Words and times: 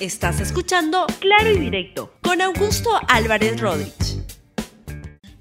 Estás 0.00 0.38
escuchando 0.38 1.06
Claro 1.18 1.50
y 1.50 1.58
Directo 1.58 2.14
con 2.22 2.40
Augusto 2.40 2.88
Álvarez 3.08 3.60
Rodríguez. 3.60 4.22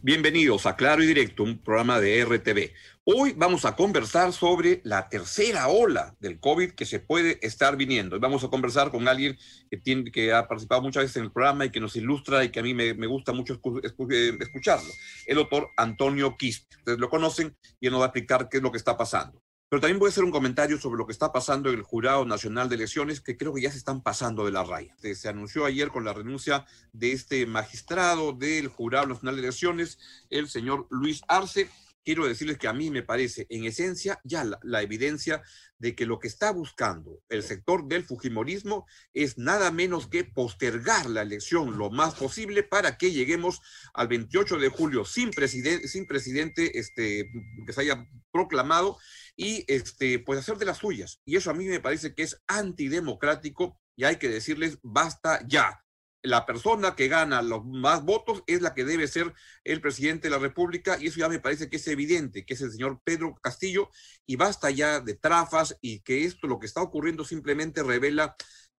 Bienvenidos 0.02 0.66
a 0.66 0.76
Claro 0.76 1.04
y 1.04 1.06
Directo, 1.06 1.44
un 1.44 1.60
programa 1.60 2.00
de 2.00 2.26
RTV. 2.26 2.72
Hoy 3.04 3.36
vamos 3.38 3.66
a 3.66 3.76
conversar 3.76 4.34
sobre 4.34 4.82
la 4.84 5.10
tercera 5.10 5.68
ola 5.68 6.16
del 6.20 6.40
COVID 6.40 6.72
que 6.72 6.86
se 6.86 7.00
puede 7.00 7.38
estar 7.46 7.78
viniendo. 7.78 8.20
Vamos 8.20 8.44
a 8.44 8.48
conversar 8.48 8.90
con 8.90 9.08
alguien 9.08 9.38
que, 9.70 9.78
tiene, 9.78 10.12
que 10.12 10.34
ha 10.34 10.48
participado 10.48 10.82
muchas 10.82 11.04
veces 11.04 11.18
en 11.18 11.26
el 11.26 11.32
programa 11.32 11.66
y 11.66 11.70
que 11.70 11.80
nos 11.80 11.96
ilustra 11.96 12.44
y 12.44 12.50
que 12.50 12.60
a 12.60 12.64
mí 12.64 12.74
me, 12.74 12.94
gusta 13.06 13.34
mucho 13.34 13.62
eh, 13.62 14.38
escucharlo. 14.40 14.90
El 15.28 15.36
doctor 15.36 15.70
Antonio 15.78 16.36
Quispe. 16.36 16.78
Ustedes 16.78 16.98
lo 16.98 17.12
conocen 17.12 17.56
y 17.80 17.86
él 17.86 17.92
nos 17.92 18.02
va 18.02 18.06
a 18.06 18.08
explicar 18.08 18.50
qué 18.50 18.58
es 18.58 18.64
lo 18.64 18.72
que 18.72 18.80
está 18.80 18.98
pasando. 18.98 19.40
Pero 19.70 19.82
también 19.82 20.00
voy 20.00 20.08
a 20.08 20.12
hacer 20.12 20.24
un 20.24 20.32
comentario 20.32 20.80
sobre 20.80 20.98
lo 20.98 21.06
que 21.06 21.12
está 21.12 21.34
pasando 21.34 21.70
en 21.70 21.76
el 21.76 21.82
Jurado 21.82 22.24
Nacional 22.26 22.70
de 22.70 22.76
Elecciones, 22.76 23.20
que 23.20 23.36
creo 23.36 23.54
que 23.54 23.62
ya 23.62 23.72
se 23.72 23.78
están 23.78 24.02
pasando 24.02 24.46
de 24.46 24.52
la 24.54 24.64
raya. 24.64 24.96
Se 25.14 25.28
anunció 25.28 25.66
ayer 25.66 25.90
con 25.90 26.06
la 26.06 26.14
renuncia 26.14 26.66
de 26.94 27.12
este 27.12 27.46
magistrado 27.46 28.32
del 28.32 28.70
Jurado 28.70 29.08
Nacional 29.08 29.36
de 29.36 29.42
Elecciones, 29.42 30.00
el 30.30 30.48
señor 30.48 30.88
Luis 30.90 31.22
Arce. 31.28 31.70
Quiero 32.06 32.26
decirles 32.26 32.58
que 32.58 32.70
a 32.70 32.74
mí 32.74 32.90
me 32.90 33.04
parece, 33.04 33.46
en 33.50 33.66
esencia, 33.66 34.22
ya 34.24 34.46
la, 34.62 34.82
evidencia 34.82 35.42
de 35.78 35.94
que 35.94 36.06
lo 36.06 36.20
que 36.20 36.30
está 36.30 36.52
buscando 36.52 37.22
el 37.28 37.44
sector 37.44 37.86
del 37.90 38.06
Fujimorismo 38.06 38.88
es 39.14 39.38
nada 39.38 39.70
menos 39.72 40.08
que 40.08 40.24
postergar 40.24 41.10
la 41.10 41.24
elección 41.24 41.78
lo 41.78 41.90
más 41.90 42.16
posible 42.16 42.64
para 42.64 42.98
que 42.98 43.12
lleguemos 43.12 43.60
al 43.94 44.08
28 44.08 44.58
de 44.60 44.70
julio 44.70 45.04
sin 45.04 45.32
presidente, 45.32 45.90
sin 45.90 46.08
presidente 46.08 46.80
este, 46.80 47.30
que 47.66 47.74
se 47.74 47.82
haya 47.82 48.08
proclamado 48.32 48.98
y 49.38 49.64
este, 49.72 50.20
pues 50.20 50.40
hacer 50.40 50.58
de 50.58 50.66
las 50.66 50.80
suyas. 50.80 51.22
Y 51.24 51.38
eso 51.38 51.52
a 51.52 51.54
mí 51.54 51.66
me 51.66 51.80
parece 51.80 52.14
que 52.14 52.24
es 52.24 52.42
antidemocrático 52.48 53.80
y 53.96 54.04
hay 54.04 54.18
que 54.18 54.28
decirles, 54.28 54.80
basta 54.82 55.46
ya. 55.48 55.84
La 56.24 56.46
persona 56.46 56.96
que 56.96 57.08
gana 57.08 57.42
los 57.44 57.64
más 57.64 58.04
votos 58.04 58.44
es 58.48 58.62
la 58.62 58.74
que 58.74 58.84
debe 58.84 59.08
ser 59.08 59.34
el 59.64 59.80
presidente 59.80 60.28
de 60.28 60.32
la 60.32 60.40
República 60.40 60.98
y 61.00 61.08
eso 61.08 61.20
ya 61.20 61.30
me 61.30 61.40
parece 61.40 61.70
que 61.70 61.78
es 61.78 61.88
evidente, 61.88 62.44
que 62.44 62.56
es 62.56 62.62
el 62.62 62.72
señor 62.72 63.00
Pedro 63.04 63.36
Castillo 63.36 63.92
y 64.26 64.36
basta 64.36 64.72
ya 64.72 65.00
de 65.00 65.14
trafas 65.14 65.78
y 65.80 66.02
que 66.02 66.26
esto, 66.26 66.48
lo 66.48 66.60
que 66.60 66.66
está 66.66 66.82
ocurriendo 66.82 67.24
simplemente 67.24 67.84
revela 67.84 68.36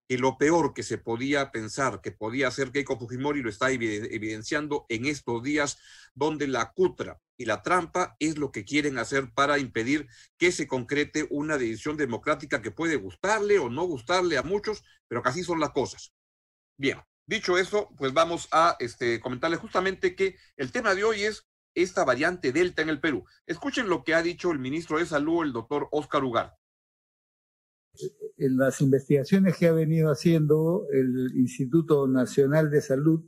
que 0.08 0.16
lo 0.16 0.38
peor 0.38 0.72
que 0.72 0.82
se 0.82 0.96
podía 0.96 1.52
pensar 1.52 2.00
que 2.00 2.12
podía 2.12 2.48
hacer 2.48 2.72
Keiko 2.72 2.98
Fujimori 2.98 3.42
lo 3.42 3.50
está 3.50 3.70
evidenciando 3.70 4.86
en 4.88 5.04
estos 5.04 5.42
días 5.42 5.78
donde 6.14 6.48
la 6.48 6.72
cutra 6.72 7.20
y 7.36 7.44
la 7.44 7.62
trampa 7.62 8.16
es 8.18 8.38
lo 8.38 8.50
que 8.50 8.64
quieren 8.64 8.98
hacer 8.98 9.32
para 9.32 9.58
impedir 9.58 10.08
que 10.38 10.50
se 10.50 10.66
concrete 10.66 11.28
una 11.30 11.58
decisión 11.58 11.96
democrática 11.96 12.62
que 12.62 12.70
puede 12.70 12.96
gustarle 12.96 13.58
o 13.58 13.68
no 13.68 13.84
gustarle 13.84 14.38
a 14.38 14.42
muchos, 14.42 14.82
pero 15.06 15.22
que 15.22 15.28
así 15.28 15.44
son 15.44 15.60
las 15.60 15.70
cosas. 15.70 16.12
Bien, 16.76 17.00
dicho 17.26 17.58
eso, 17.58 17.90
pues 17.96 18.12
vamos 18.12 18.48
a 18.50 18.76
este, 18.80 19.20
comentarle 19.20 19.56
justamente 19.58 20.16
que 20.16 20.36
el 20.56 20.72
tema 20.72 20.94
de 20.94 21.04
hoy 21.04 21.24
es 21.24 21.46
esta 21.74 22.04
variante 22.04 22.50
Delta 22.50 22.82
en 22.82 22.88
el 22.88 23.00
Perú. 23.00 23.24
Escuchen 23.46 23.88
lo 23.88 24.02
que 24.02 24.14
ha 24.14 24.22
dicho 24.22 24.50
el 24.50 24.58
ministro 24.58 24.98
de 24.98 25.06
Salud, 25.06 25.44
el 25.44 25.52
doctor 25.52 25.88
Oscar 25.92 26.24
Ugar. 26.24 26.56
En 28.38 28.56
las 28.56 28.80
investigaciones 28.80 29.56
que 29.56 29.66
ha 29.66 29.72
venido 29.72 30.10
haciendo 30.10 30.86
el 30.92 31.32
Instituto 31.34 32.06
Nacional 32.06 32.70
de 32.70 32.80
Salud 32.80 33.24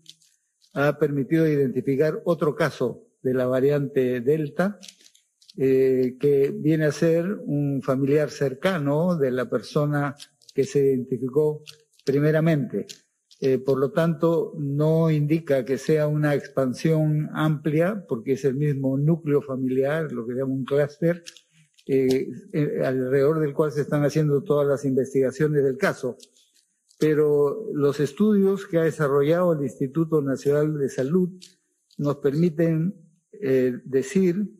ha 0.75 0.99
permitido 0.99 1.49
identificar 1.49 2.23
otro 2.25 2.55
caso 2.55 3.09
de 3.21 3.35
la 3.35 3.47
variante 3.47 4.21
Delta, 4.21 4.79
eh, 5.57 6.17
que 6.21 6.55
viene 6.57 6.85
a 6.85 6.93
ser 6.93 7.27
un 7.45 7.83
familiar 7.83 8.31
cercano 8.31 9.17
de 9.17 9.33
la 9.33 9.51
persona 9.51 10.15
que 10.55 10.63
se 10.63 10.79
identificó 10.79 11.65
primeramente. 12.05 12.87
Eh, 13.41 13.59
por 13.59 13.79
lo 13.79 13.91
tanto, 13.91 14.53
no 14.59 15.11
indica 15.11 15.65
que 15.65 15.77
sea 15.77 16.07
una 16.07 16.37
expansión 16.37 17.31
amplia, 17.33 18.05
porque 18.07 18.35
es 18.35 18.45
el 18.45 18.55
mismo 18.55 18.97
núcleo 18.97 19.43
familiar, 19.43 20.13
lo 20.13 20.25
que 20.25 20.35
llama 20.35 20.53
un 20.53 20.65
clúster, 20.65 21.25
eh, 21.87 22.31
alrededor 22.85 23.41
del 23.41 23.55
cual 23.55 23.73
se 23.73 23.83
están 23.83 24.05
haciendo 24.05 24.43
todas 24.43 24.67
las 24.67 24.85
investigaciones 24.85 25.65
del 25.65 25.77
caso. 25.77 26.17
Pero 26.99 27.69
los 27.73 28.01
estudios 28.01 28.67
que 28.67 28.79
ha 28.79 28.83
desarrollado 28.83 29.53
el 29.53 29.63
Instituto 29.63 30.21
Nacional 30.21 30.79
de 30.79 30.89
Salud 30.89 31.31
nos 31.99 32.17
permiten 32.17 32.95
eh, 33.33 33.79
decir, 33.85 34.51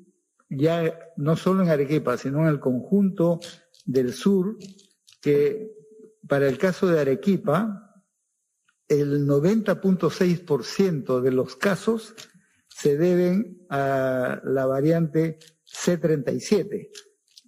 ya 0.49 0.99
no 1.17 1.37
solo 1.37 1.63
en 1.63 1.69
Arequipa, 1.69 2.17
sino 2.17 2.41
en 2.41 2.47
el 2.47 2.61
conjunto 2.61 3.41
del 3.85 4.13
sur, 4.13 4.57
que 5.21 5.73
para 6.27 6.49
el 6.49 6.59
caso 6.59 6.87
de 6.87 7.01
Arequipa, 7.01 8.05
el 8.89 9.27
90.6% 9.27 11.21
de 11.21 11.31
los 11.31 11.57
casos 11.57 12.15
se 12.69 12.97
deben 12.97 13.67
a 13.69 14.41
la 14.45 14.67
variante 14.67 15.39
C37, 15.65 16.91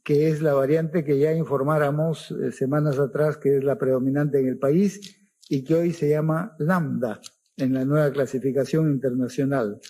que 0.02 0.28
es 0.28 0.42
la 0.42 0.54
variante 0.54 1.04
que 1.04 1.18
ya 1.18 1.32
informáramos 1.32 2.30
eh, 2.32 2.52
semanas 2.52 2.98
atrás 2.98 3.36
que 3.36 3.58
es 3.58 3.64
la 3.64 3.78
predominante 3.78 4.40
en 4.40 4.48
el 4.48 4.58
país 4.58 5.18
y 5.48 5.62
que 5.62 5.74
hoy 5.74 5.92
se 5.92 6.08
llama 6.08 6.56
lambda 6.58 7.20
en 7.56 7.74
la 7.74 7.84
nueva 7.84 8.10
clasificación 8.10 8.90
internacional. 8.90 9.80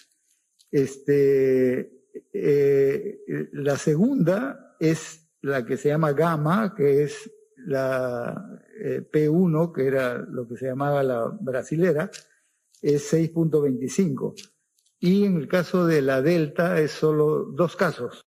Este, 0.70 2.06
eh, 2.32 3.20
la 3.52 3.76
segunda 3.76 4.76
es 4.80 5.30
la 5.42 5.64
que 5.64 5.76
se 5.76 5.88
llama 5.88 6.12
gamma, 6.12 6.74
que 6.74 7.04
es 7.04 7.30
la 7.66 8.60
eh, 8.80 9.08
P1, 9.10 9.72
que 9.72 9.86
era 9.86 10.18
lo 10.18 10.48
que 10.48 10.56
se 10.56 10.66
llamaba 10.66 11.02
la 11.02 11.26
brasilera, 11.40 12.10
es 12.80 13.12
6.25. 13.12 14.34
Y 14.98 15.24
en 15.24 15.36
el 15.36 15.48
caso 15.48 15.86
de 15.86 16.02
la 16.02 16.22
delta 16.22 16.80
es 16.80 16.92
solo 16.92 17.44
dos 17.44 17.76
casos. 17.76 18.26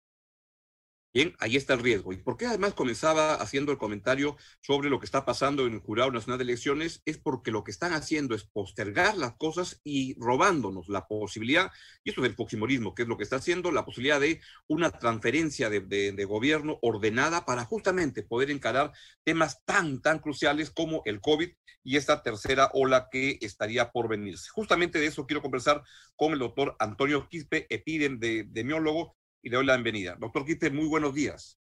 Bien, 1.12 1.36
ahí 1.40 1.56
está 1.56 1.74
el 1.74 1.80
riesgo. 1.80 2.14
¿Y 2.14 2.18
por 2.18 2.38
qué 2.38 2.46
además 2.46 2.75
comenzaba 2.75 3.34
haciendo 3.34 3.72
el 3.72 3.80
comentario 3.80 4.38
sobre 4.62 4.92
lo 4.92 5.00
que 5.00 5.06
está 5.06 5.25
pasando 5.25 5.66
en 5.66 5.74
el 5.74 5.80
Jurado 5.80 6.12
Nacional 6.12 6.38
de 6.38 6.44
Elecciones? 6.44 7.02
Es 7.03 7.18
porque 7.18 7.50
lo 7.50 7.64
que 7.64 7.72
están 7.72 7.94
haciendo 7.94 8.36
es 8.36 8.44
postergar 8.44 9.18
las 9.18 9.36
cosas 9.36 9.81
y 9.84 10.16
robándonos 10.20 10.88
la 10.88 11.08
posibilidad, 11.08 11.72
y 12.03 12.12
eso 12.12 12.22
es 12.22 12.30
el 12.30 12.36
fujimorismo, 12.36 12.94
que 12.94 13.02
es 13.02 13.08
lo 13.08 13.18
que 13.18 13.24
está 13.24 13.38
haciendo, 13.38 13.72
la 13.72 13.86
posibilidad 13.86 14.20
de 14.20 14.40
una 14.68 14.92
transferencia 14.92 15.72
de, 15.72 15.81
de 15.81 16.25
gobierno 16.25 16.78
ordenada 16.84 17.44
para 17.44 17.66
justamente 17.66 18.22
poder 18.22 18.52
encarar 18.52 18.91
temas 19.24 19.64
tan, 19.66 20.02
tan 20.03 20.20
cruciales 20.20 20.70
como 20.70 21.02
el 21.06 21.22
COVID 21.22 21.50
y 21.84 21.97
esta 21.97 22.22
tercera 22.22 22.70
ola 22.74 23.08
que 23.12 23.40
estaría 23.41 23.91
por 23.91 24.09
venirse. 24.09 24.50
Justamente 24.52 25.00
de 25.00 25.08
eso 25.08 25.26
quiero 25.26 25.41
conversar 25.41 25.81
con 26.16 26.34
el 26.34 26.40
doctor 26.40 26.76
Antonio 26.78 27.28
Quispe, 27.28 27.66
epidemiólogo 27.74 29.16
y 29.41 29.50
le 29.50 29.55
doy 29.55 29.66
la 29.66 29.75
bienvenida. 29.75 30.16
Doctor 30.19 30.45
Quispe, 30.45 30.69
muy 30.69 30.88
buenos 30.88 31.13
días. 31.13 31.59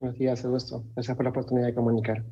Buenos 0.00 0.18
días, 0.18 0.44
Augusto. 0.44 0.84
Gracias 0.94 1.16
por 1.16 1.24
la 1.24 1.30
oportunidad 1.30 1.66
de 1.66 1.74
comunicar. 1.74 2.24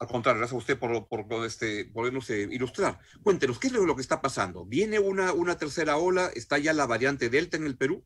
Al 0.00 0.08
contrario, 0.08 0.40
gracias 0.40 0.54
a 0.54 0.58
usted 0.58 0.78
por, 0.78 1.06
por 1.06 1.26
este, 1.44 1.84
podernos 1.86 2.28
eh, 2.30 2.48
ilustrar. 2.50 2.98
Cuéntenos, 3.22 3.58
¿qué 3.58 3.68
es 3.68 3.72
lo 3.72 3.94
que 3.94 4.02
está 4.02 4.20
pasando? 4.20 4.64
¿Viene 4.64 4.98
una, 4.98 5.32
una 5.32 5.56
tercera 5.56 5.96
ola? 5.98 6.30
¿Está 6.34 6.58
ya 6.58 6.72
la 6.72 6.86
variante 6.86 7.28
Delta 7.28 7.56
en 7.56 7.66
el 7.66 7.76
Perú? 7.76 8.04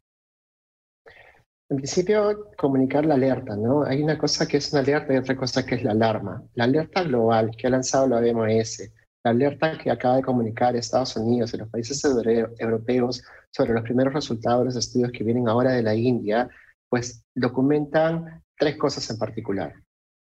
En 1.71 1.77
principio, 1.77 2.51
comunicar 2.57 3.05
la 3.05 3.15
alerta, 3.15 3.57
¿no? 3.57 3.85
Hay 3.85 4.03
una 4.03 4.17
cosa 4.17 4.47
que 4.49 4.57
es 4.57 4.73
una 4.73 4.81
alerta 4.81 5.13
y 5.13 5.19
otra 5.19 5.37
cosa 5.37 5.67
que 5.67 5.77
es 5.77 5.85
la 5.85 5.93
alarma. 5.93 6.43
La 6.55 6.65
alerta 6.65 7.03
global 7.03 7.51
que 7.57 7.67
ha 7.67 7.71
lanzado 7.71 8.09
la 8.09 8.19
OMS 8.19 8.91
la 9.29 9.47
alerta 9.47 9.77
que 9.77 9.91
acaba 9.91 10.17
de 10.17 10.23
comunicar 10.23 10.75
Estados 10.75 11.17
Unidos 11.17 11.53
y 11.53 11.59
los 11.59 11.69
países 11.69 12.03
europeos 12.05 13.23
sobre 13.51 13.75
los 13.75 13.83
primeros 13.83 14.15
resultados 14.15 14.61
de 14.61 14.65
los 14.67 14.77
estudios 14.77 15.13
que 15.13 15.25
vienen 15.25 15.49
ahora 15.49 15.73
de 15.73 15.83
la 15.83 15.95
India, 15.95 16.49
pues 16.89 17.25
documentan 17.35 18.43
tres 18.57 18.77
cosas 18.77 19.09
en 19.11 19.19
particular. 19.19 19.75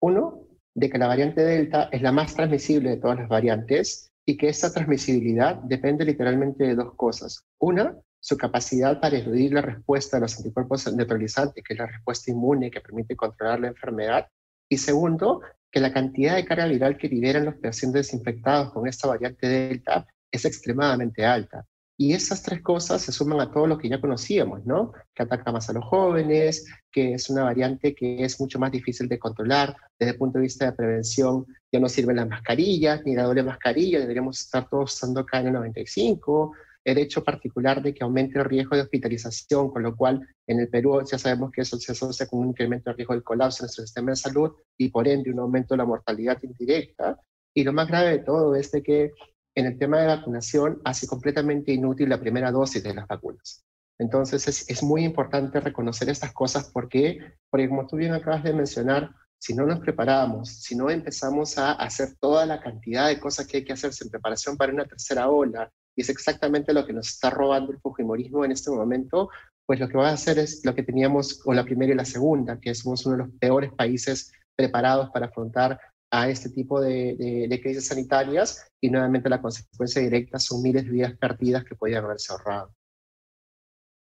Uno, 0.01 0.47
de 0.75 0.89
que 0.89 0.97
la 0.97 1.07
variante 1.07 1.41
Delta 1.41 1.89
es 1.91 2.01
la 2.01 2.11
más 2.11 2.33
transmisible 2.33 2.91
de 2.91 2.97
todas 2.97 3.19
las 3.19 3.29
variantes 3.29 4.11
y 4.25 4.37
que 4.37 4.49
esa 4.49 4.73
transmisibilidad 4.73 5.57
depende 5.57 6.05
literalmente 6.05 6.63
de 6.65 6.75
dos 6.75 6.95
cosas. 6.95 7.45
Una, 7.59 7.95
su 8.19 8.37
capacidad 8.37 8.99
para 8.99 9.17
eludir 9.17 9.53
la 9.53 9.61
respuesta 9.61 10.17
de 10.17 10.21
los 10.21 10.37
anticuerpos 10.37 10.91
neutralizantes, 10.93 11.63
que 11.63 11.73
es 11.73 11.79
la 11.79 11.87
respuesta 11.87 12.31
inmune 12.31 12.71
que 12.71 12.81
permite 12.81 13.15
controlar 13.15 13.59
la 13.59 13.67
enfermedad. 13.67 14.27
Y 14.69 14.77
segundo, 14.77 15.41
que 15.73 15.79
la 15.79 15.91
cantidad 15.91 16.35
de 16.35 16.45
carga 16.45 16.67
viral 16.67 16.97
que 16.97 17.09
liberan 17.09 17.45
los 17.45 17.55
pacientes 17.55 18.13
infectados 18.13 18.71
con 18.71 18.87
esta 18.87 19.07
variante 19.07 19.47
Delta 19.47 20.05
es 20.31 20.45
extremadamente 20.45 21.25
alta. 21.25 21.65
Y 21.97 22.13
esas 22.13 22.43
tres 22.43 22.61
cosas 22.61 23.01
se 23.01 23.11
suman 23.11 23.39
a 23.39 23.51
todo 23.51 23.65
lo 23.65 23.79
que 23.79 23.89
ya 23.89 23.99
conocíamos, 23.99 24.63
¿no? 24.65 24.91
Que 25.15 25.23
ataca 25.23 25.51
más 25.51 25.69
a 25.69 25.73
los 25.73 25.83
jóvenes, 25.85 26.67
que 26.91 27.15
es 27.15 27.27
una 27.31 27.43
variante 27.43 27.95
que 27.95 28.23
es 28.23 28.39
mucho 28.39 28.59
más 28.59 28.71
difícil 28.71 29.07
de 29.07 29.17
controlar 29.17 29.75
desde 29.97 30.11
el 30.11 30.17
punto 30.19 30.37
de 30.37 30.43
vista 30.43 30.65
de 30.65 30.73
prevención. 30.73 31.45
Ya 31.71 31.79
no 31.79 31.89
sirven 31.89 32.17
las 32.17 32.29
mascarillas, 32.29 33.01
ni 33.03 33.15
la 33.15 33.23
doble 33.23 33.41
mascarilla, 33.41 33.99
deberíamos 33.99 34.41
estar 34.41 34.69
todos 34.69 34.93
usando 34.93 35.25
KN95 35.25 36.51
el 36.83 36.97
hecho 36.97 37.23
particular 37.23 37.81
de 37.81 37.93
que 37.93 38.03
aumente 38.03 38.37
el 38.37 38.45
riesgo 38.45 38.75
de 38.75 38.81
hospitalización, 38.81 39.71
con 39.71 39.83
lo 39.83 39.95
cual 39.95 40.27
en 40.47 40.59
el 40.59 40.67
Perú 40.69 41.01
ya 41.09 41.17
sabemos 41.17 41.51
que 41.51 41.61
eso 41.61 41.77
se 41.77 41.93
asocia 41.93 42.27
con 42.27 42.39
un 42.39 42.49
incremento 42.49 42.89
del 42.89 42.97
riesgo 42.97 43.13
del 43.13 43.23
colapso 43.23 43.63
en 43.63 43.65
nuestro 43.65 43.85
sistema 43.85 44.11
de 44.11 44.17
salud 44.17 44.51
y 44.77 44.89
por 44.89 45.07
ende 45.07 45.31
un 45.31 45.39
aumento 45.39 45.73
de 45.73 45.77
la 45.77 45.85
mortalidad 45.85 46.41
indirecta. 46.43 47.19
Y 47.53 47.63
lo 47.63 47.71
más 47.71 47.87
grave 47.87 48.11
de 48.11 48.19
todo 48.19 48.55
es 48.55 48.71
de 48.71 48.83
que 48.83 49.11
en 49.55 49.65
el 49.67 49.77
tema 49.77 49.99
de 49.99 50.07
vacunación 50.07 50.81
hace 50.83 51.07
completamente 51.07 51.71
inútil 51.71 52.09
la 52.09 52.19
primera 52.19 52.51
dosis 52.51 52.83
de 52.83 52.93
las 52.93 53.07
vacunas. 53.07 53.63
Entonces 53.99 54.47
es, 54.47 54.69
es 54.69 54.83
muy 54.83 55.05
importante 55.05 55.59
reconocer 55.59 56.09
estas 56.09 56.33
cosas 56.33 56.69
porque, 56.73 57.19
porque 57.49 57.69
como 57.69 57.87
tú 57.87 57.95
bien 57.95 58.13
acabas 58.13 58.43
de 58.43 58.53
mencionar, 58.53 59.11
si 59.37 59.53
no 59.53 59.65
nos 59.65 59.79
preparamos, 59.79 60.49
si 60.49 60.75
no 60.75 60.89
empezamos 60.89 61.57
a 61.57 61.73
hacer 61.73 62.15
toda 62.19 62.45
la 62.45 62.59
cantidad 62.61 63.07
de 63.07 63.19
cosas 63.19 63.45
que 63.45 63.57
hay 63.57 63.65
que 63.65 63.73
hacerse 63.73 64.03
en 64.03 64.09
preparación 64.09 64.57
para 64.57 64.73
una 64.73 64.85
tercera 64.85 65.29
ola, 65.29 65.71
y 65.95 66.01
es 66.01 66.09
exactamente 66.09 66.73
lo 66.73 66.85
que 66.85 66.93
nos 66.93 67.07
está 67.07 67.29
robando 67.29 67.71
el 67.71 67.79
Fujimorismo 67.79 68.45
en 68.45 68.51
este 68.51 68.71
momento, 68.71 69.29
pues 69.65 69.79
lo 69.79 69.87
que 69.87 69.97
va 69.97 70.09
a 70.09 70.13
hacer 70.13 70.39
es 70.39 70.65
lo 70.65 70.75
que 70.75 70.83
teníamos 70.83 71.35
con 71.35 71.55
la 71.55 71.63
primera 71.63 71.93
y 71.93 71.95
la 71.95 72.05
segunda, 72.05 72.59
que 72.59 72.75
somos 72.75 73.05
uno 73.05 73.17
de 73.17 73.23
los 73.23 73.33
peores 73.39 73.71
países 73.73 74.31
preparados 74.55 75.09
para 75.11 75.27
afrontar 75.27 75.79
a 76.11 76.29
este 76.29 76.49
tipo 76.49 76.79
de, 76.79 77.59
crisis 77.63 77.87
sanitarias 77.87 78.67
y 78.79 78.89
nuevamente 78.89 79.29
la 79.29 79.41
consecuencia 79.41 80.01
directa 80.01 80.37
son 80.37 80.61
miles 80.61 80.85
de 80.85 80.91
vidas 80.91 81.17
perdidas 81.17 81.63
que 81.63 81.75
podían 81.75 82.05
haberse 82.05 82.31
ahorrado. 82.31 82.75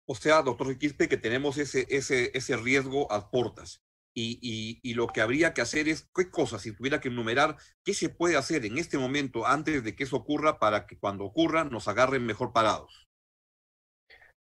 O 0.07 0.15
sea, 0.15 0.41
doctor 0.41 0.69
Riquispe, 0.69 1.07
que 1.07 1.19
tenemos 1.19 1.59
ese, 1.59 1.87
ese, 1.91 2.31
ese 2.33 2.57
riesgo 2.57 3.13
a 3.13 3.31
portas. 3.31 3.83
Y, 4.21 4.95
lo 4.95 5.07
que 5.07 5.21
habría 5.21 5.55
que 5.55 5.61
hacer 5.61 5.89
es, 5.89 6.09
¿qué 6.15 6.31
cosas, 6.31 6.63
si 6.63 6.73
tuviera 6.73 7.01
que 7.01 7.09
enumerar, 7.09 7.57
qué 7.85 7.95
se 7.95 8.09
puede 8.09 8.37
hacer 8.37 8.65
en 8.65 8.77
este 8.77 8.99
momento 8.99 9.47
antes 9.47 9.85
de 9.85 9.95
que 9.95 10.05
eso 10.05 10.17
ocurra 10.17 10.59
para 10.59 10.87
que 10.87 10.99
cuando 10.99 11.25
ocurra 11.25 11.65
nos 11.65 11.87
agarren 11.87 12.27
mejor 12.27 12.53
parados? 12.53 13.09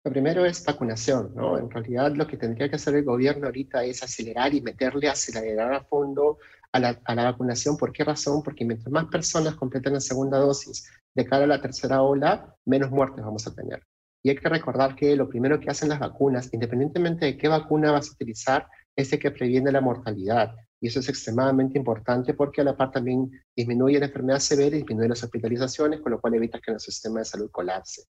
Lo 0.04 0.10
primero 0.10 0.44
es 0.44 0.64
vacunación, 0.64 1.32
¿no? 1.34 1.58
En 1.58 1.70
realidad 1.70 2.12
lo 2.14 2.26
que 2.26 2.36
tendría 2.36 2.68
que 2.68 2.76
hacer 2.76 2.94
el 2.96 3.04
gobierno 3.04 3.46
ahorita 3.46 3.84
es 3.84 4.02
acelerar 4.02 4.54
y 4.54 4.62
meterle, 4.62 5.08
acelerar 5.08 5.72
a 5.74 5.84
fondo 5.84 6.38
a 6.72 6.80
la, 6.80 7.00
a 7.04 7.14
la 7.14 7.24
vacunación. 7.24 7.76
¿Por 7.76 7.92
qué 7.92 8.04
razón? 8.04 8.42
Porque 8.42 8.64
mientras 8.64 8.90
más 8.90 9.06
personas 9.06 9.54
completen 9.54 9.92
la 9.92 10.00
segunda 10.00 10.38
dosis 10.38 10.90
de 11.14 11.24
cara 11.24 11.44
a 11.44 11.48
la 11.48 11.60
tercera 11.60 12.02
ola, 12.02 12.56
menos 12.64 12.90
muertes 12.90 13.24
vamos 13.24 13.46
a 13.46 13.54
tener. 13.54 13.82
Y 14.22 14.30
hay 14.30 14.36
que 14.36 14.48
recordar 14.48 14.96
que 14.96 15.14
lo 15.14 15.28
primero 15.28 15.60
que 15.60 15.70
hacen 15.70 15.88
las 15.88 16.00
vacunas, 16.00 16.52
independientemente 16.52 17.26
de 17.26 17.38
qué 17.38 17.48
vacuna 17.48 17.92
vas 17.92 18.08
a 18.08 18.12
utilizar, 18.12 18.66
es 18.98 19.10
que 19.10 19.30
previene 19.30 19.70
la 19.70 19.80
mortalidad. 19.80 20.56
Y 20.80 20.88
eso 20.88 20.98
es 20.98 21.08
extremadamente 21.08 21.78
importante 21.78 22.34
porque 22.34 22.60
a 22.60 22.64
la 22.64 22.76
par 22.76 22.90
también 22.90 23.30
disminuye 23.54 23.98
la 24.00 24.06
enfermedad 24.06 24.40
severa 24.40 24.74
y 24.74 24.80
disminuye 24.80 25.08
las 25.08 25.22
hospitalizaciones, 25.22 26.00
con 26.00 26.12
lo 26.12 26.20
cual 26.20 26.34
evita 26.34 26.58
que 26.58 26.72
nuestro 26.72 26.92
sistema 26.92 27.20
de 27.20 27.24
salud 27.24 27.50
colapse. 27.50 28.02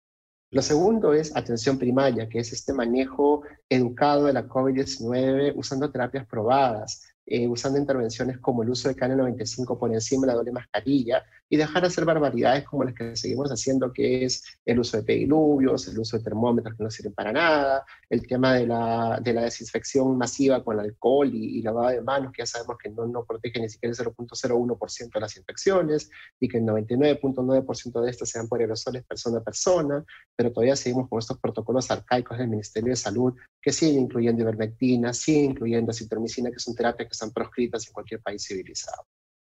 Lo 0.52 0.62
segundo 0.62 1.12
es 1.12 1.34
atención 1.34 1.76
primaria, 1.76 2.28
que 2.28 2.38
es 2.38 2.52
este 2.52 2.72
manejo 2.72 3.42
educado 3.68 4.26
de 4.26 4.32
la 4.32 4.46
COVID-19 4.46 5.54
usando 5.56 5.90
terapias 5.90 6.26
probadas, 6.28 7.02
eh, 7.26 7.48
usando 7.48 7.78
intervenciones 7.78 8.38
como 8.38 8.62
el 8.62 8.70
uso 8.70 8.88
de 8.88 8.94
KN95 8.94 9.78
por 9.78 9.92
encima 9.92 10.22
de 10.22 10.26
la 10.28 10.34
doble 10.34 10.52
mascarilla 10.52 11.24
y 11.48 11.56
dejar 11.56 11.82
de 11.82 11.88
hacer 11.88 12.04
barbaridades 12.04 12.64
como 12.64 12.84
las 12.84 12.94
que 12.94 13.16
seguimos 13.16 13.50
haciendo, 13.50 13.92
que 13.92 14.24
es 14.24 14.44
el 14.64 14.78
uso 14.78 14.96
de 14.96 15.02
pediluvios, 15.02 15.88
el 15.88 15.98
uso 15.98 16.18
de 16.18 16.24
termómetros 16.24 16.76
que 16.76 16.84
no 16.84 16.90
sirven 16.90 17.14
para 17.14 17.32
nada, 17.32 17.84
el 18.08 18.26
tema 18.26 18.54
de 18.54 18.66
la, 18.66 19.20
de 19.20 19.32
la 19.32 19.42
desinfección 19.42 20.16
masiva 20.16 20.62
con 20.62 20.78
alcohol 20.78 21.28
y, 21.32 21.58
y, 21.58 21.62
lavado 21.62 21.88
de 21.88 22.00
manos, 22.00 22.32
que 22.32 22.42
ya 22.42 22.46
sabemos 22.46 22.76
que 22.80 22.90
no, 22.90 23.06
no 23.06 23.24
protege 23.24 23.60
ni 23.60 23.68
siquiera 23.68 23.92
el 23.92 24.06
0.01% 24.06 25.12
de 25.12 25.20
las 25.20 25.36
infecciones 25.36 26.10
y 26.38 26.48
que 26.48 26.58
el 26.58 26.64
99.9% 26.64 28.00
de 28.02 28.10
estas 28.10 28.28
sean 28.28 28.48
por 28.48 28.60
aerosoles 28.60 29.04
persona 29.04 29.38
a 29.38 29.44
persona, 29.44 30.04
pero 30.36 30.52
todavía 30.52 30.76
seguimos 30.76 31.08
con 31.08 31.18
estos 31.18 31.38
protocolos 31.38 31.90
arcaicos 31.90 32.38
del 32.38 32.48
Ministerio 32.48 32.90
de 32.90 32.96
Salud 32.96 33.34
que 33.60 33.72
siguen 33.72 34.02
incluyendo 34.02 34.42
ivermectina, 34.42 35.12
siguen 35.12 35.50
incluyendo 35.52 35.90
acitromicina, 35.90 36.50
que 36.50 36.60
son 36.60 36.74
terapias 36.74 37.08
que 37.08 37.15
están 37.16 37.32
proscritas 37.32 37.86
en 37.86 37.92
cualquier 37.92 38.20
país 38.20 38.46
civilizado. 38.46 39.06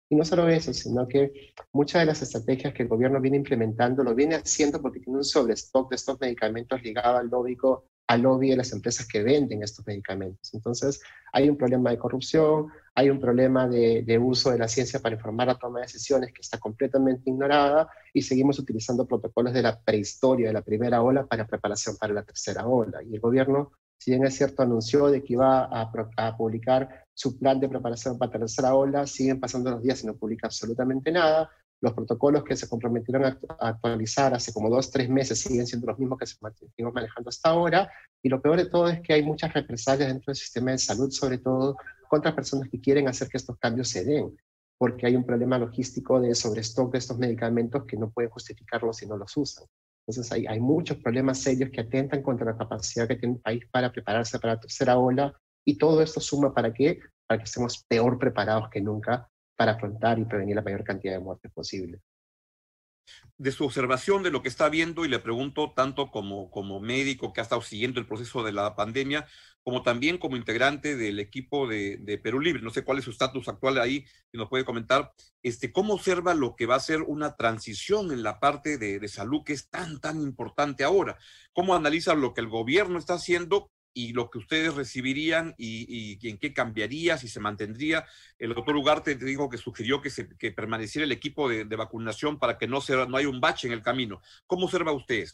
Y 0.10 0.16
no 0.16 0.26
solo 0.26 0.48
eso, 0.48 0.74
sino 0.74 1.08
que 1.08 1.54
muchas 1.72 2.02
de 2.02 2.06
las 2.06 2.22
estrategias 2.22 2.74
que 2.74 2.84
el 2.84 2.90
gobierno 2.90 3.20
viene 3.20 3.38
implementando 3.38 4.04
lo 4.04 4.14
viene 4.14 4.36
haciendo 4.36 4.80
porque 4.80 5.00
tiene 5.00 5.18
un 5.18 5.24
sobrestock 5.24 5.90
de 5.90 5.96
estos 5.96 6.20
medicamentos 6.22 6.84
ligado 6.84 7.18
al 7.18 7.30
lobby, 7.30 7.58
al 8.08 8.22
lobby 8.22 8.52
de 8.52 8.58
las 8.58 8.72
empresas 8.74 9.08
que 9.08 9.24
venden 9.24 9.64
estos 9.64 9.88
medicamentos. 9.88 10.54
Entonces, 10.54 11.02
hay 11.32 11.50
un 11.50 11.58
problema 11.58 11.90
de 11.90 11.98
corrupción, 11.98 12.68
hay 12.94 13.10
un 13.10 13.20
problema 13.20 13.68
de, 13.68 14.04
de, 14.04 14.20
uso 14.20 14.52
de 14.52 14.60
la 14.60 14.68
ciencia 14.68 15.00
para 15.00 15.16
informar 15.16 15.48
la 15.48 15.58
toma 15.58 15.80
de 15.80 15.86
decisiones 15.86 16.32
que 16.32 16.42
está 16.42 16.60
completamente 16.60 17.30
ignorada 17.32 17.90
y 18.14 18.22
seguimos 18.22 18.60
utilizando 18.60 19.08
protocolos 19.08 19.54
de 19.54 19.64
la 19.64 19.82
prehistoria, 19.82 20.48
de 20.48 20.54
la 20.54 20.62
primera 20.62 21.02
ola, 21.02 21.26
para 21.26 21.48
preparación 21.48 21.98
para 21.98 22.14
la 22.14 22.24
tercera 22.24 22.68
ola. 22.68 23.02
Y 23.02 23.16
el 23.16 23.20
gobierno 23.20 23.72
si 24.04 24.12
bien 24.12 24.26
es 24.26 24.36
cierto, 24.36 24.62
anunció 24.62 25.08
de 25.08 25.24
que 25.24 25.32
iba 25.32 25.64
a, 25.64 26.38
publicar 26.38 27.06
su 27.14 27.40
plan 27.40 27.62
de 27.62 27.70
preparación 27.70 28.18
para 28.18 28.34
la 28.34 28.40
tercera 28.40 28.76
ola, 28.76 29.08
siguen 29.08 29.40
pasando 29.40 29.72
los 29.72 29.82
días 29.82 30.04
y 30.04 30.08
no 30.08 30.18
publica 30.18 30.48
absolutamente 30.48 31.10
nada. 31.10 31.50
Los 31.80 31.94
protocolos 31.94 32.44
que 32.44 32.58
se 32.58 32.68
comprometieron 32.68 33.24
a, 33.24 33.40
actualizar 33.62 34.34
hace 34.34 34.52
como 34.52 34.70
dos, 34.70 34.92
tres 34.92 35.08
meses 35.08 35.40
siguen 35.40 35.66
siendo 35.66 35.88
los 35.88 35.98
mismos 35.98 36.20
que 36.20 36.26
se 36.26 36.36
seguimos 36.36 36.94
manejando 36.94 37.30
hasta 37.30 37.50
ahora. 37.50 37.90
Y 38.22 38.28
lo 38.28 38.42
peor 38.42 38.58
de 38.58 38.66
todo 38.66 38.90
es 38.90 39.00
que 39.00 39.14
hay 39.14 39.24
muchas 39.24 39.54
represalias 39.54 40.10
dentro 40.10 40.32
del 40.32 40.36
sistema 40.36 40.72
de 40.72 40.80
salud, 40.80 41.10
sobre 41.10 41.38
todo 41.38 41.78
contra 42.10 42.36
personas 42.36 42.68
que 42.70 42.82
quieren 42.82 43.08
hacer 43.08 43.30
que 43.30 43.38
estos 43.38 43.58
cambios 43.58 43.88
se 43.88 44.04
den, 44.04 44.38
porque 44.78 45.08
hay 45.08 45.16
un 45.16 45.26
problema 45.26 45.58
logístico 45.58 46.20
de 46.20 46.36
sobrestock 46.36 46.92
de 46.92 46.98
estos 46.98 47.18
medicamentos 47.18 47.86
que 47.86 47.96
no 47.96 48.12
pueden 48.12 48.32
justificarlos 48.32 48.98
si 48.98 49.06
no 49.06 49.16
los 49.16 49.38
usan. 49.38 49.66
Entonces 50.06 50.32
hay, 50.32 50.46
hay 50.48 50.60
muchos 50.60 50.98
problemas 50.98 51.40
serios 51.40 51.70
que 51.72 51.82
atentan 51.82 52.22
contra 52.22 52.46
la 52.46 52.58
capacidad 52.58 53.08
que 53.08 53.16
tiene 53.16 53.36
el 53.36 53.42
país 53.42 53.64
para 53.72 53.92
prepararse 53.92 54.40
para 54.40 54.56
la 54.56 54.60
tercera 54.60 54.98
ola 54.98 55.34
y 55.66 55.78
todo 55.78 56.02
esto 56.02 56.20
suma 56.20 56.54
para 56.54 56.74
qué? 56.74 57.00
Para 57.28 57.40
que 57.40 57.46
estemos 57.46 57.84
peor 57.88 58.20
preparados 58.20 58.70
que 58.70 58.82
nunca 58.82 59.30
para 59.56 59.74
afrontar 59.74 60.20
y 60.20 60.26
prevenir 60.26 60.56
la 60.56 60.62
mayor 60.62 60.84
cantidad 60.84 61.14
de 61.14 61.20
muertes 61.20 61.52
posible 61.52 62.02
de 63.38 63.52
su 63.52 63.66
observación 63.66 64.24
de 64.24 64.32
lo 64.32 64.42
que 64.42 64.50
está 64.50 64.70
viendo 64.70 65.04
y 65.04 65.10
le 65.10 65.20
pregunto 65.20 65.74
tanto 65.76 66.12
como, 66.12 66.50
como 66.50 66.80
médico 66.80 67.34
que 67.34 67.42
ha 67.42 67.44
estado 67.44 67.62
siguiendo 67.62 68.00
el 68.00 68.08
proceso 68.08 68.44
de 68.44 68.52
la 68.52 68.76
pandemia, 68.76 69.28
como 69.64 69.82
también 69.82 70.18
como 70.18 70.36
integrante 70.36 70.96
del 70.96 71.20
equipo 71.20 71.68
de, 71.68 71.98
de 71.98 72.18
Perú 72.18 72.40
Libre. 72.40 72.62
No 72.62 72.70
sé 72.70 72.84
cuál 72.84 73.00
es 73.00 73.06
su 73.06 73.12
estatus 73.12 73.48
actual 73.48 73.80
ahí, 73.80 74.06
si 74.32 74.38
nos 74.38 74.50
puede 74.50 74.66
comentar. 74.66 75.12
Este, 75.42 75.72
¿Cómo 75.72 75.94
observa 75.94 76.34
lo 76.34 76.56
que 76.56 76.66
va 76.66 76.76
a 76.76 76.82
ser 76.82 77.02
una 77.02 77.36
transición 77.36 78.12
en 78.12 78.24
la 78.24 78.40
parte 78.40 78.78
de, 78.78 79.00
de 79.00 79.08
salud 79.08 79.44
que 79.44 79.54
es 79.54 79.70
tan, 79.70 80.00
tan 80.00 80.22
importante 80.22 80.84
ahora? 80.84 81.18
¿Cómo 81.54 81.76
analiza 81.76 82.14
lo 82.14 82.34
que 82.34 82.42
el 82.42 82.50
gobierno 82.50 83.00
está 83.00 83.16
haciendo 83.16 83.72
y 83.94 84.14
lo 84.14 84.30
que 84.30 84.40
ustedes 84.40 84.76
recibirían 84.76 85.54
y, 85.58 86.28
en 86.28 86.38
qué 86.38 86.54
cambiaría, 86.54 87.18
si 87.18 87.28
se 87.28 87.40
mantendría. 87.40 88.06
El 88.38 88.54
doctor 88.54 88.76
Ugarte 88.76 89.16
dijo 89.16 89.50
que 89.50 89.58
sugirió 89.58 90.02
que, 90.02 90.52
permaneciera 90.52 91.06
el 91.06 91.12
equipo 91.12 91.50
de, 91.50 91.64
vacunación 91.76 92.40
para 92.40 92.58
que 92.58 92.68
no, 92.68 92.80
haya 93.16 93.30
un 93.30 93.40
bache 93.40 93.68
en 93.68 93.74
el 93.74 93.82
camino. 93.82 94.22
¿Cómo 94.48 94.66
observa 94.66 94.92
usted 94.92 95.26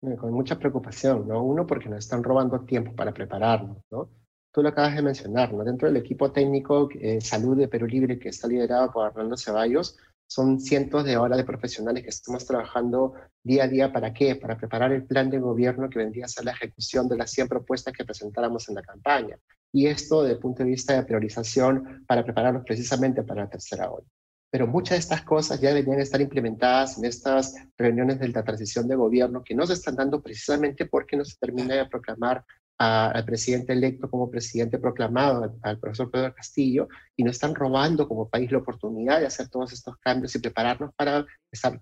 Con 0.00 0.32
mucha 0.32 0.58
preocupación, 0.58 1.28
¿no? 1.28 1.42
Uno, 1.42 1.66
porque 1.66 1.88
nos 1.88 2.00
están 2.00 2.22
robando 2.22 2.60
tiempo 2.60 2.94
para 2.94 3.12
prepararnos, 3.12 3.78
¿no? 3.90 4.10
Tú 4.52 4.62
lo 4.62 4.68
acabas 4.68 4.94
de 4.94 5.02
mencionar, 5.02 5.52
¿no? 5.52 5.64
Dentro 5.64 5.88
del 5.88 5.96
equipo 5.96 6.30
técnico 6.30 6.88
eh, 7.00 7.20
Salud 7.22 7.56
de 7.56 7.68
Perú 7.68 7.86
Libre, 7.86 8.18
que 8.18 8.28
está 8.28 8.48
liderado 8.48 8.92
por 8.92 9.06
Hernando 9.08 9.36
Ceballos, 9.36 9.96
son 10.32 10.60
cientos 10.60 11.04
de 11.04 11.16
horas 11.18 11.36
de 11.36 11.44
profesionales 11.44 12.02
que 12.02 12.08
estamos 12.08 12.46
trabajando 12.46 13.12
día 13.42 13.64
a 13.64 13.68
día. 13.68 13.92
¿Para 13.92 14.14
qué? 14.14 14.34
Para 14.36 14.56
preparar 14.56 14.90
el 14.92 15.04
plan 15.04 15.28
de 15.28 15.38
gobierno 15.38 15.90
que 15.90 15.98
vendría 15.98 16.24
a 16.24 16.28
ser 16.28 16.46
la 16.46 16.52
ejecución 16.52 17.06
de 17.08 17.18
las 17.18 17.30
100 17.32 17.48
propuestas 17.48 17.92
que 17.92 18.04
presentáramos 18.04 18.68
en 18.68 18.76
la 18.76 18.82
campaña. 18.82 19.38
Y 19.72 19.86
esto 19.86 20.22
desde 20.22 20.34
el 20.34 20.40
punto 20.40 20.62
de 20.62 20.70
vista 20.70 20.94
de 20.94 21.02
priorización 21.02 22.04
para 22.06 22.24
prepararnos 22.24 22.64
precisamente 22.64 23.22
para 23.22 23.42
la 23.42 23.50
tercera 23.50 23.90
ola. 23.90 24.06
Pero 24.50 24.66
muchas 24.66 24.96
de 24.96 25.00
estas 25.00 25.22
cosas 25.22 25.60
ya 25.60 25.68
deberían 25.68 26.00
estar 26.00 26.20
implementadas 26.20 26.98
en 26.98 27.04
estas 27.04 27.54
reuniones 27.76 28.18
de 28.18 28.28
la 28.28 28.42
transición 28.42 28.88
de 28.88 28.96
gobierno 28.96 29.42
que 29.44 29.54
no 29.54 29.66
se 29.66 29.74
están 29.74 29.96
dando 29.96 30.22
precisamente 30.22 30.86
porque 30.86 31.16
no 31.16 31.24
se 31.24 31.36
termina 31.38 31.74
de 31.74 31.86
proclamar 31.86 32.44
al 32.82 33.24
presidente 33.24 33.72
electo 33.72 34.10
como 34.10 34.30
presidente 34.30 34.78
proclamado, 34.78 35.44
al, 35.44 35.52
al, 35.62 35.78
profesor 35.78 36.10
Pedro 36.10 36.34
Castillo, 36.34 36.88
y 37.16 37.22
nos 37.22 37.36
están 37.36 37.54
robando 37.54 38.08
como 38.08 38.28
país 38.28 38.50
la 38.50 38.58
oportunidad 38.58 39.20
de 39.20 39.26
hacer 39.26 39.48
todos 39.48 39.72
estos 39.72 39.96
cambios 39.98 40.34
y 40.34 40.40
prepararnos 40.40 40.92
para 40.94 41.24
estar, 41.52 41.80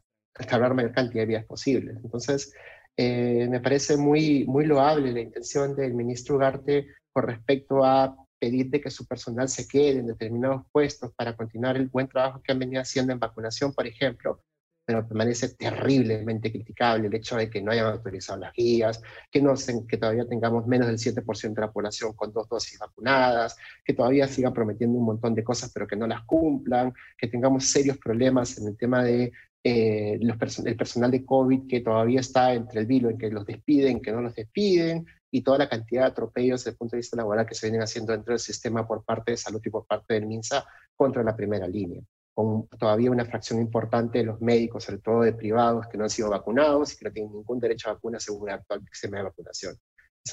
la 0.51 0.75
mayor 0.75 0.93
cantidad 0.93 1.23
de 1.23 1.27
vías 1.27 1.45
posibles. 1.47 1.97
Entonces, 2.05 2.53
eh, 2.97 3.47
me 3.51 3.61
parece 3.61 3.97
muy, 3.97 4.45
muy 4.47 4.67
loable 4.67 5.13
la 5.13 5.21
intención 5.21 5.75
del 5.75 5.95
ministro 5.95 6.37
Ugarte 6.37 6.89
con 7.13 7.25
respecto 7.25 7.83
a 7.85 8.15
pedirte 8.39 8.81
que 8.81 8.91
su 8.91 9.07
personal 9.07 9.49
se 9.49 9.67
quede 9.67 10.01
en 10.01 10.07
determinados 10.07 10.63
puestos 10.73 11.13
para 11.15 11.37
continuar 11.37 11.77
el 11.77 11.89
buen 11.89 12.09
trabajo 12.09 12.43
que 12.43 12.53
han 12.53 12.59
venido 12.59 12.83
haciendo 12.83 13.13
en 13.13 13.19
vacunación, 13.19 13.73
por 13.73 13.87
ejemplo, 13.87 14.43
pero 14.91 15.07
permanece 15.07 15.51
terriblemente 15.51 16.51
criticable 16.51 17.07
el 17.07 17.15
hecho 17.15 17.37
de 17.37 17.49
que 17.49 17.63
no 17.63 17.71
hayan 17.71 17.87
autorizado 17.87 18.41
las 18.41 18.53
guías, 18.53 19.01
que, 19.31 19.41
no, 19.41 19.55
que 19.89 19.97
todavía 19.99 20.27
tengamos 20.27 20.67
menos 20.67 20.89
del 20.89 20.99
7% 20.99 21.55
de 21.55 21.61
la 21.61 21.71
población 21.71 22.13
con 22.15 22.33
dos 22.33 22.49
dosis 22.49 22.77
vacunadas, 22.77 23.57
que 23.85 23.95
todavía 23.95 24.27
sigan 24.27 24.53
prometiendo 24.53 24.99
un 24.99 25.05
montón 25.05 25.37
de 25.37 25.45
cosas 25.45 25.71
pero 25.73 25.87
que 25.87 25.95
no 25.95 26.09
las 26.09 26.23
cumplan, 26.25 26.93
que 27.17 27.29
tengamos 27.29 27.67
serios 27.67 27.99
problemas 27.99 28.59
en 28.59 28.67
el 28.67 28.77
tema 28.77 29.05
de 29.05 29.31
eh, 29.63 30.19
los 30.23 30.37
perso 30.37 30.65
el 30.67 30.77
personal 30.77 31.13
de 31.13 31.25
COVID 31.25 31.69
que 31.69 31.83
todavía 31.83 32.19
está 32.19 32.53
entre 32.53 32.81
el 32.81 32.87
vilo 32.87 33.11
en 33.11 33.19
que 33.19 33.31
los 33.31 33.47
despiden, 33.47 34.01
que 34.01 34.11
no 34.11 34.23
los 34.23 34.35
despiden, 34.35 35.07
y 35.31 35.43
toda 35.43 35.59
la 35.59 35.69
cantidad 35.69 36.03
de 36.03 36.09
atropellos 36.09 36.63
desde 36.63 36.73
el 36.73 36.79
punto 36.79 36.97
de 36.97 37.01
vista 37.01 37.17
laboral 37.17 37.47
que 37.47 37.55
se 37.55 37.67
vienen 37.67 37.83
haciendo 37.83 38.11
dentro 38.13 38.33
del 38.33 38.41
sistema 38.41 38.89
por 38.89 39.05
parte 39.05 39.31
de 39.31 39.37
salud 39.37 39.61
y 39.65 39.71
por 39.71 39.87
parte 39.87 40.15
del 40.15 40.27
MINSA 40.27 40.67
contra 40.97 41.23
la 41.23 41.37
primera 41.37 41.69
línea 41.69 42.03
con 42.41 42.67
todavía 42.79 43.11
una 43.11 43.25
fracción 43.25 43.61
importante 43.61 44.19
de 44.19 44.25
los 44.25 44.41
médicos, 44.41 44.85
sobre 44.85 44.99
todo 44.99 45.21
de 45.21 45.35
privados, 45.35 45.87
que 45.89 45.99
no 45.99 46.05
han 46.05 46.11
sido 46.11 46.31
vacunados 46.31 46.93
y 46.93 46.97
que 46.97 47.05
no 47.05 47.13
tienen 47.13 47.33
ningún 47.33 47.61
derecho 47.61 47.91
a 47.91 47.95
vacuna 47.95 48.19
según 48.19 48.49
el 48.49 48.55
actual 48.55 48.81
sistema 48.91 49.19
de 49.19 49.25
vacunación. 49.25 49.77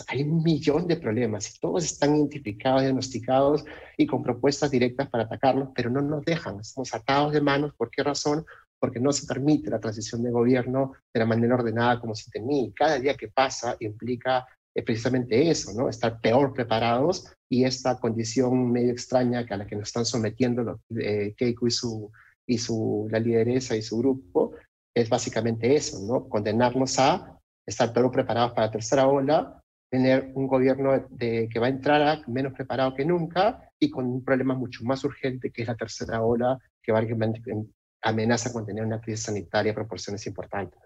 hay 0.07 0.23
un 0.23 0.43
millón 0.43 0.87
de 0.87 0.97
problemas 0.97 1.49
y 1.49 1.59
todos 1.59 1.83
están 1.83 2.15
identificados, 2.15 2.81
diagnosticados 2.81 3.65
y 3.97 4.07
con 4.07 4.23
propuestas 4.23 4.71
directas 4.71 5.09
para 5.09 5.23
atacarlos, 5.23 5.69
pero 5.75 5.89
no 5.89 6.01
nos 6.01 6.23
dejan, 6.23 6.59
estamos 6.59 6.93
atados 6.93 7.33
de 7.33 7.41
manos. 7.41 7.73
¿Por 7.75 7.89
qué 7.89 8.03
razón? 8.03 8.45
Porque 8.79 8.99
no 8.99 9.11
se 9.11 9.25
permite 9.25 9.69
la 9.69 9.79
transición 9.79 10.23
de 10.23 10.31
gobierno 10.31 10.93
de 11.13 11.19
la 11.19 11.25
manera 11.25 11.55
ordenada 11.55 11.99
como 11.99 12.15
se 12.15 12.31
tenía. 12.31 12.71
cada 12.75 12.99
día 12.99 13.15
que 13.15 13.27
pasa 13.27 13.75
implica 13.79 14.45
es 14.77 14.84
precisamente 14.84 15.50
eso, 15.50 15.74
¿no? 15.74 15.89
Estar 15.89 16.22
peor 16.22 16.53
preparados 16.53 17.34
y 17.50 17.63
esta 17.63 18.00
condición 18.00 18.72
medio 18.72 18.91
extraña 18.91 19.43
que 19.43 19.55
a 19.55 19.57
la 19.57 19.65
que 19.65 19.75
nos 19.75 19.88
están 19.88 20.05
sometiendo 20.05 20.79
eh, 21.00 21.34
Keiko 21.36 21.65
y 21.65 21.72
su, 21.72 22.12
y 22.46 22.60
su, 22.60 23.07
la 23.10 23.17
lideresa 23.17 23.75
y 23.75 23.81
su 23.81 23.98
grupo, 23.98 24.51
es 24.93 25.10
básicamente 25.10 25.75
eso, 25.75 25.98
¿no? 26.05 26.29
Condenarnos 26.29 27.00
a 27.00 27.39
estar 27.65 27.91
peor 27.91 28.12
preparados 28.12 28.51
para 28.51 28.67
la 28.67 28.72
tercera 28.72 29.07
ola, 29.07 29.60
tener 29.89 30.31
un 30.36 30.46
gobierno 30.46 31.07
de, 31.10 31.50
que 31.51 31.60
va 31.60 31.65
a 31.65 31.69
entrar 31.69 32.29
menos 32.29 32.53
preparado 32.53 32.93
que 32.93 33.03
nunca 33.03 33.72
y 33.79 33.89
con 33.89 34.05
un 34.05 34.24
problema 34.24 34.53
mucho 34.53 34.84
más 34.84 35.03
urgente 35.03 35.50
que 35.50 35.63
es 35.63 35.67
la 35.67 35.75
tercera 35.75 36.22
ola 36.22 36.60
que 36.84 36.91
va 36.91 37.00
a 37.00 38.10
amenaza 38.10 38.53
con 38.53 38.63
tener 38.63 38.86
una 38.86 39.01
crisis 39.01 39.25
sanitaria 39.25 39.72
a 39.72 39.75
proporciones 39.75 40.27
importantes. 40.27 40.79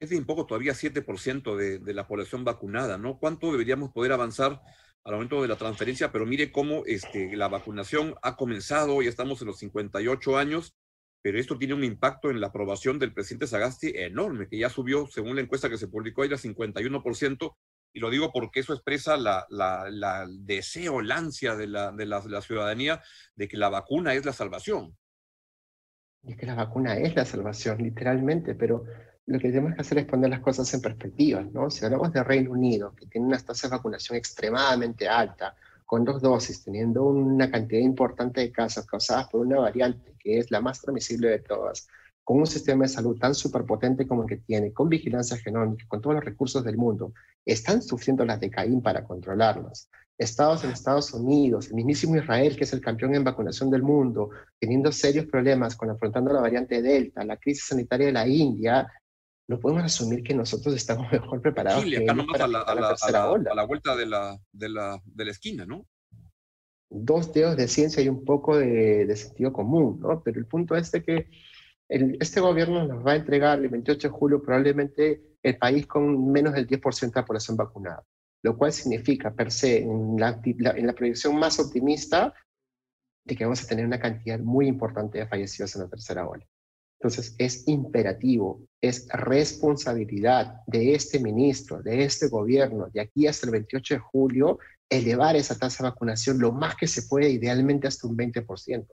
Es 0.00 0.08
bien 0.08 0.24
poco, 0.24 0.46
todavía 0.46 0.72
7% 0.72 1.56
de, 1.56 1.78
de 1.78 1.94
la 1.94 2.08
población 2.08 2.42
vacunada, 2.42 2.96
¿no? 2.96 3.18
¿Cuánto 3.18 3.52
deberíamos 3.52 3.92
poder 3.92 4.12
avanzar 4.12 4.60
al 5.04 5.12
momento 5.12 5.42
de 5.42 5.48
la 5.48 5.56
transferencia? 5.56 6.10
Pero 6.10 6.24
mire 6.24 6.50
cómo 6.50 6.84
este, 6.86 7.36
la 7.36 7.48
vacunación 7.48 8.14
ha 8.22 8.34
comenzado, 8.34 9.02
ya 9.02 9.10
estamos 9.10 9.42
en 9.42 9.48
los 9.48 9.58
58 9.58 10.38
años, 10.38 10.74
pero 11.22 11.38
esto 11.38 11.58
tiene 11.58 11.74
un 11.74 11.84
impacto 11.84 12.30
en 12.30 12.40
la 12.40 12.46
aprobación 12.46 12.98
del 12.98 13.12
presidente 13.12 13.46
Sagasti 13.46 13.92
enorme, 13.94 14.48
que 14.48 14.58
ya 14.58 14.70
subió, 14.70 15.06
según 15.06 15.36
la 15.36 15.42
encuesta 15.42 15.68
que 15.68 15.76
se 15.76 15.88
publicó 15.88 16.22
ayer, 16.22 16.34
a 16.34 16.38
51%, 16.38 17.56
y 17.92 18.00
lo 18.00 18.08
digo 18.08 18.32
porque 18.32 18.60
eso 18.60 18.72
expresa 18.72 19.18
la, 19.18 19.44
la, 19.50 20.26
deseo, 20.30 21.02
la 21.02 21.16
ansia 21.16 21.56
de 21.56 21.66
la, 21.66 21.92
de, 21.92 22.06
la, 22.06 22.22
la 22.26 22.40
ciudadanía 22.40 23.02
de 23.34 23.48
que 23.48 23.58
la 23.58 23.68
vacuna 23.68 24.14
es 24.14 24.24
la 24.24 24.32
salvación. 24.32 24.96
Y 26.22 26.32
es 26.32 26.38
que 26.38 26.46
la 26.46 26.54
vacuna 26.54 26.96
es 26.96 27.14
la 27.16 27.24
salvación, 27.24 27.82
literalmente, 27.82 28.54
pero 28.54 28.84
lo 29.26 29.38
que 29.38 29.48
tenemos 29.48 29.74
que 29.74 29.80
hacer 29.80 29.98
es 29.98 30.06
poner 30.06 30.30
las 30.30 30.40
cosas 30.40 30.72
en 30.74 30.80
perspectiva, 30.80 31.42
¿no? 31.52 31.70
Si 31.70 31.84
hablamos 31.84 32.12
de 32.12 32.24
Reino 32.24 32.50
Unido, 32.50 32.94
que 32.94 33.06
tiene 33.06 33.26
unas 33.28 33.44
tasas 33.44 33.70
de 33.70 33.76
vacunación 33.76 34.16
extremadamente 34.16 35.08
alta, 35.08 35.54
con 35.86 36.04
dos 36.04 36.22
dosis, 36.22 36.62
teniendo 36.62 37.04
una 37.04 37.50
cantidad 37.50 37.80
importante 37.80 38.40
de 38.40 38.52
casos 38.52 38.86
causadas 38.86 39.28
por 39.28 39.40
una 39.40 39.58
variante 39.58 40.14
que 40.18 40.38
es 40.38 40.50
la 40.50 40.60
más 40.60 40.80
transmisible 40.80 41.28
de 41.28 41.40
todas, 41.40 41.88
con 42.22 42.38
un 42.38 42.46
sistema 42.46 42.84
de 42.84 42.88
salud 42.88 43.18
tan 43.18 43.34
superpotente 43.34 44.06
como 44.06 44.22
el 44.22 44.28
que 44.28 44.36
tiene, 44.36 44.72
con 44.72 44.88
vigilancia 44.88 45.36
genómica, 45.36 45.84
con 45.88 46.00
todos 46.00 46.14
los 46.14 46.24
recursos 46.24 46.62
del 46.62 46.76
mundo, 46.76 47.12
están 47.44 47.82
sufriendo 47.82 48.24
las 48.24 48.38
de 48.38 48.50
Caín 48.50 48.82
para 48.82 49.02
controlarlas. 49.02 49.90
Estados 50.16 50.62
en 50.64 50.70
Estados 50.70 51.12
Unidos, 51.14 51.68
el 51.68 51.74
mismísimo 51.74 52.16
Israel, 52.16 52.54
que 52.54 52.64
es 52.64 52.72
el 52.72 52.82
campeón 52.82 53.14
en 53.14 53.24
vacunación 53.24 53.70
del 53.70 53.82
mundo, 53.82 54.30
teniendo 54.58 54.92
serios 54.92 55.26
problemas 55.26 55.74
con 55.74 55.90
afrontando 55.90 56.32
la 56.32 56.42
variante 56.42 56.82
Delta, 56.82 57.24
la 57.24 57.38
crisis 57.38 57.64
sanitaria 57.64 58.06
de 58.06 58.12
la 58.12 58.28
India, 58.28 58.86
no 59.50 59.58
podemos 59.58 59.82
asumir 59.82 60.22
que 60.22 60.32
nosotros 60.32 60.76
estamos 60.76 61.10
mejor 61.12 61.42
preparados. 61.42 61.82
Chile, 61.82 62.04
acá 62.04 62.14
nomás 62.14 62.40
a 62.40 62.46
la, 62.46 62.60
a, 62.60 62.74
la, 62.76 62.90
a, 62.90 63.54
la, 63.54 63.64
vuelta 63.64 63.96
de 63.96 64.06
la, 64.06 64.38
de, 64.52 64.68
la, 64.68 65.02
de 65.04 65.24
la 65.24 65.30
esquina, 65.32 65.66
¿no? 65.66 65.86
Dos 66.88 67.32
dedos 67.32 67.56
de 67.56 67.66
ciencia 67.66 68.00
y 68.00 68.08
un 68.08 68.24
poco 68.24 68.56
de, 68.56 69.06
de 69.06 69.16
sentido 69.16 69.52
común, 69.52 69.98
¿no? 70.00 70.22
Pero 70.22 70.38
el 70.38 70.46
punto 70.46 70.76
es 70.76 70.92
de 70.92 71.02
que 71.02 71.30
el, 71.88 72.16
este 72.20 72.40
gobierno 72.40 72.86
nos 72.86 73.04
va 73.04 73.12
a 73.12 73.16
entregar 73.16 73.58
el 73.58 73.68
28 73.68 74.08
de 74.08 74.14
julio 74.14 74.40
probablemente 74.40 75.20
el 75.42 75.58
país 75.58 75.84
con 75.88 76.30
menos 76.30 76.54
del 76.54 76.68
10% 76.68 77.00
de 77.00 77.20
la 77.20 77.26
población 77.26 77.56
vacunada, 77.56 78.04
lo 78.44 78.56
cual 78.56 78.72
significa 78.72 79.34
per 79.34 79.50
se, 79.50 79.82
en 79.82 80.16
la, 80.16 80.40
en 80.44 80.86
la 80.86 80.92
proyección 80.92 81.36
más 81.36 81.58
optimista, 81.58 82.32
de 83.24 83.34
que 83.34 83.44
vamos 83.44 83.64
a 83.64 83.66
tener 83.66 83.84
una 83.84 83.98
cantidad 83.98 84.38
muy 84.38 84.68
importante 84.68 85.18
de 85.18 85.26
fallecidos 85.26 85.74
en 85.74 85.82
la 85.82 85.88
tercera 85.88 86.28
ola. 86.28 86.46
Entonces, 87.00 87.34
es 87.38 87.66
imperativo, 87.66 88.60
es 88.78 89.08
responsabilidad 89.08 90.60
de 90.66 90.94
este 90.94 91.18
ministro, 91.18 91.82
de 91.82 92.04
este 92.04 92.28
gobierno, 92.28 92.88
de 92.92 93.00
aquí 93.00 93.26
hasta 93.26 93.46
el 93.46 93.52
28 93.52 93.94
de 93.94 94.00
julio, 94.00 94.58
elevar 94.90 95.34
esa 95.34 95.56
tasa 95.56 95.82
de 95.82 95.90
vacunación 95.90 96.38
lo 96.38 96.52
más 96.52 96.76
que 96.76 96.86
se 96.86 97.04
puede, 97.04 97.30
idealmente 97.30 97.88
hasta 97.88 98.06
un 98.06 98.18
20%. 98.18 98.86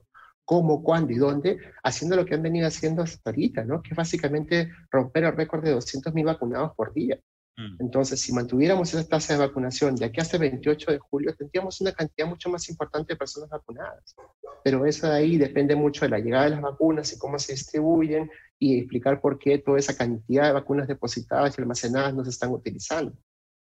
¿Cómo, 0.46 0.82
cuándo 0.82 1.12
y 1.12 1.16
dónde? 1.16 1.58
Haciendo 1.82 2.16
lo 2.16 2.24
que 2.24 2.34
han 2.34 2.42
venido 2.42 2.66
haciendo 2.66 3.02
hasta 3.02 3.28
ahorita, 3.28 3.64
¿no? 3.64 3.82
Que 3.82 3.90
es 3.90 3.96
básicamente 3.96 4.70
romper 4.90 5.24
el 5.24 5.36
récord 5.36 5.62
de 5.62 5.76
200.000 5.76 6.24
vacunados 6.24 6.72
por 6.74 6.94
día. 6.94 7.20
Mm. 7.58 7.76
Entonces, 7.80 8.20
si 8.20 8.32
mantuviéramos 8.32 8.94
esa 8.94 9.06
tasa 9.06 9.32
de 9.32 9.40
vacunación 9.40 9.96
de 9.96 10.06
aquí 10.06 10.20
hasta 10.20 10.36
el 10.36 10.42
28 10.42 10.92
de 10.92 10.98
julio, 10.98 11.34
tendríamos 11.34 11.80
una 11.80 11.92
cantidad 11.92 12.28
mucho 12.28 12.48
más 12.48 12.68
importante 12.68 13.12
de 13.12 13.18
personas 13.18 13.50
vacunadas. 13.50 14.14
Pero 14.62 14.86
eso 14.86 15.08
de 15.08 15.16
ahí 15.16 15.36
depende 15.36 15.74
mucho 15.74 16.04
de 16.04 16.10
la 16.10 16.20
llegada 16.20 16.44
de 16.44 16.50
las 16.50 16.62
vacunas 16.62 17.12
y 17.12 17.18
cómo 17.18 17.36
se 17.38 17.52
distribuyen 17.52 18.30
y 18.60 18.78
explicar 18.78 19.20
por 19.20 19.40
qué 19.40 19.58
toda 19.58 19.78
esa 19.78 19.96
cantidad 19.96 20.46
de 20.46 20.52
vacunas 20.52 20.86
depositadas 20.86 21.58
y 21.58 21.60
almacenadas 21.60 22.14
no 22.14 22.22
se 22.22 22.30
están 22.30 22.52
utilizando. 22.52 23.12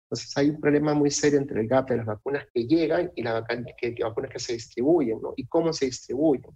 Entonces 0.07 0.37
hay 0.37 0.51
un 0.51 0.61
problema 0.61 0.93
muy 0.93 1.11
serio 1.13 1.39
entre 1.39 1.61
el 1.61 1.69
gap 1.69 1.89
de 1.89 1.99
las 1.99 2.07
vacunas 2.07 2.47
que 2.53 2.67
llegan 2.67 3.13
y 3.15 3.23
las 3.23 3.45
vacunas 3.45 4.31
que 4.31 4.39
se 4.41 4.55
distribuyen, 4.55 5.21
¿no? 5.23 5.35
Y 5.37 5.47
cómo 5.47 5.73
se 5.73 5.87
distribuyen. 5.87 6.51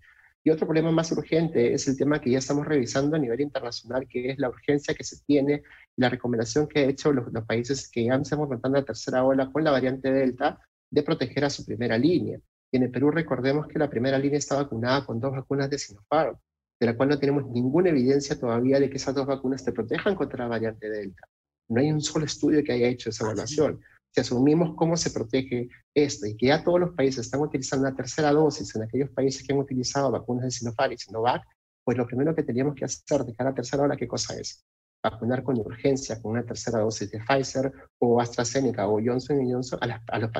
Y 0.49 0.51
otro 0.51 0.67
problema 0.67 0.91
más 0.91 1.13
urgente 1.13 1.75
es 1.75 1.87
el 1.89 1.99
tema 1.99 2.23
que 2.23 2.31
ya 2.31 2.39
estamos 2.39 2.67
revisando 2.67 3.17
a 3.17 3.19
nivel 3.19 3.43
internacional, 3.43 4.09
que 4.09 4.31
es 4.31 4.39
la 4.39 4.49
urgencia 4.49 4.95
que 4.95 5.05
se 5.05 5.23
tiene, 5.27 5.63
la 5.97 6.09
recomendación 6.09 6.67
que 6.67 6.85
han 6.85 6.89
hecho 6.89 7.13
los, 7.13 7.27
países 7.45 7.91
que 7.91 8.07
ya 8.07 8.15
estamos 8.15 8.45
enfrentando 8.45 8.79
la 8.79 8.85
tercera 8.87 9.25
ola 9.25 9.53
con 9.53 9.63
la 9.63 9.73
variante 9.73 10.11
Delta, 10.11 10.59
de 10.91 11.03
proteger 11.03 11.45
a 11.45 11.51
su 11.51 11.67
primera 11.67 11.99
línea. 11.99 12.41
Y 12.73 12.79
en 12.79 12.85
el 12.85 12.91
Perú 12.91 13.11
recordemos 13.11 13.67
que 13.67 13.79
la 13.79 13.91
primera 13.91 14.19
línea 14.19 14.39
está 14.39 14.57
vacunada 14.57 15.05
con 15.05 15.21
dos 15.21 15.33
vacunas 15.33 15.69
de 15.69 15.77
Sinopharm, 15.77 16.39
de 16.81 16.87
la 16.87 16.97
cual 16.97 17.11
no 17.11 17.19
tenemos 17.19 17.47
ninguna 17.51 17.91
evidencia 17.91 18.41
todavía 18.41 18.81
de 18.81 18.89
que 18.89 18.97
esas 18.97 19.15
dos 19.15 19.27
vacunas 19.27 19.63
te 19.63 19.73
protejan 19.73 20.15
contra 20.15 20.45
la 20.45 20.49
variante 20.49 20.89
Delta. 20.89 21.29
No 21.69 21.79
hay 21.79 21.93
un 21.93 22.01
solo 22.01 22.25
estudio 22.25 22.65
que 22.65 22.73
haya 22.73 22.89
hecho 22.89 23.11
esa 23.11 23.25
evaluación 23.25 23.81
si 24.11 24.21
asumimos 24.21 24.75
cómo 24.77 24.97
se 24.97 25.11
protege 25.11 25.69
esto 25.95 26.27
y 26.27 26.37
que 26.37 26.47
ya 26.47 26.65
todos 26.65 26.81
los 26.81 26.95
países 26.95 27.27
están 27.27 27.41
utilizando 27.41 27.87
una 27.87 27.97
tercera 27.97 28.33
dosis 28.33 28.75
en 28.75 28.83
aquellos 28.83 29.11
países 29.11 29.47
que 29.47 29.53
han 29.53 29.59
utilizado 29.59 30.11
vacunas 30.11 30.45
de 30.45 30.51
Sinopharm 30.51 30.93
y 30.93 30.99
Sinovac, 30.99 31.43
pues 31.85 31.97
lo 31.97 32.07
primero 32.07 32.35
que 32.35 32.43
teníamos 32.43 32.75
que 32.75 32.85
hacer 32.85 33.25
de 33.25 33.35
a 33.39 33.45
la 33.45 33.55
tercera 33.55 33.83
ola, 33.83 33.97
¿qué 33.97 34.07
cosa 34.07 34.39
es? 34.39 34.65
Vacunar 35.03 35.43
con 35.43 35.59
urgencia 35.59 36.21
con 36.21 36.33
una 36.33 36.45
tercera 36.45 36.81
dosis 36.81 37.11
de 37.11 37.21
Pfizer 37.21 37.73
o 37.99 38.21
AstraZeneca 38.21 38.89
o 38.89 39.01
Johnson 39.03 39.39
Johnson 39.51 39.79
a, 39.83 40.03
a 40.07 40.19
los 40.19 40.31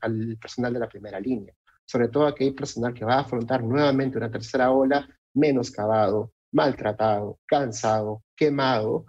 al 0.00 0.38
personal 0.38 0.72
de 0.72 0.78
la 0.78 0.88
primera 0.88 1.20
línea. 1.20 1.54
Sobre 1.86 2.08
todo 2.08 2.26
aquel 2.26 2.54
personal 2.54 2.92
que 2.92 3.04
va 3.04 3.14
a 3.14 3.20
afrontar 3.20 3.62
nuevamente 3.62 4.18
una 4.18 4.30
tercera 4.30 4.70
ola 4.70 5.08
menoscabado, 5.34 6.32
maltratado, 6.52 7.38
cansado, 7.46 8.22
quemado, 8.36 9.06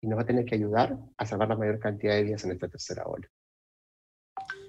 y 0.00 0.08
nos 0.08 0.18
va 0.18 0.22
a 0.22 0.26
tener 0.26 0.44
que 0.44 0.54
ayudar 0.54 0.98
a 1.16 1.26
salvar 1.26 1.48
la 1.48 1.56
mayor 1.56 1.78
cantidad 1.78 2.14
de 2.14 2.24
vidas 2.24 2.44
en 2.44 2.52
esta 2.52 2.68
tercera 2.68 3.04
ola. 3.06 3.28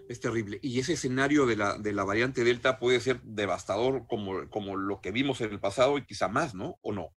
Es 0.10 0.20
terrible. 0.20 0.60
Y 0.62 0.80
ese 0.80 0.94
escenario 0.94 1.46
de 1.46 1.56
la, 1.56 1.78
de 1.78 1.94
la 1.94 2.04
variante 2.04 2.44
Delta 2.44 2.80
puede 2.80 3.00
ser 3.00 3.22
devastador 3.22 4.08
como, 4.08 4.50
como 4.50 4.76
lo 4.76 5.00
que 5.00 5.12
vimos 5.12 5.40
en 5.42 5.52
el 5.52 5.60
pasado 5.60 5.98
y 5.98 6.06
quizá 6.06 6.28
más, 6.28 6.54
¿no? 6.54 6.78
¿O 6.82 6.92
no? 6.92 7.14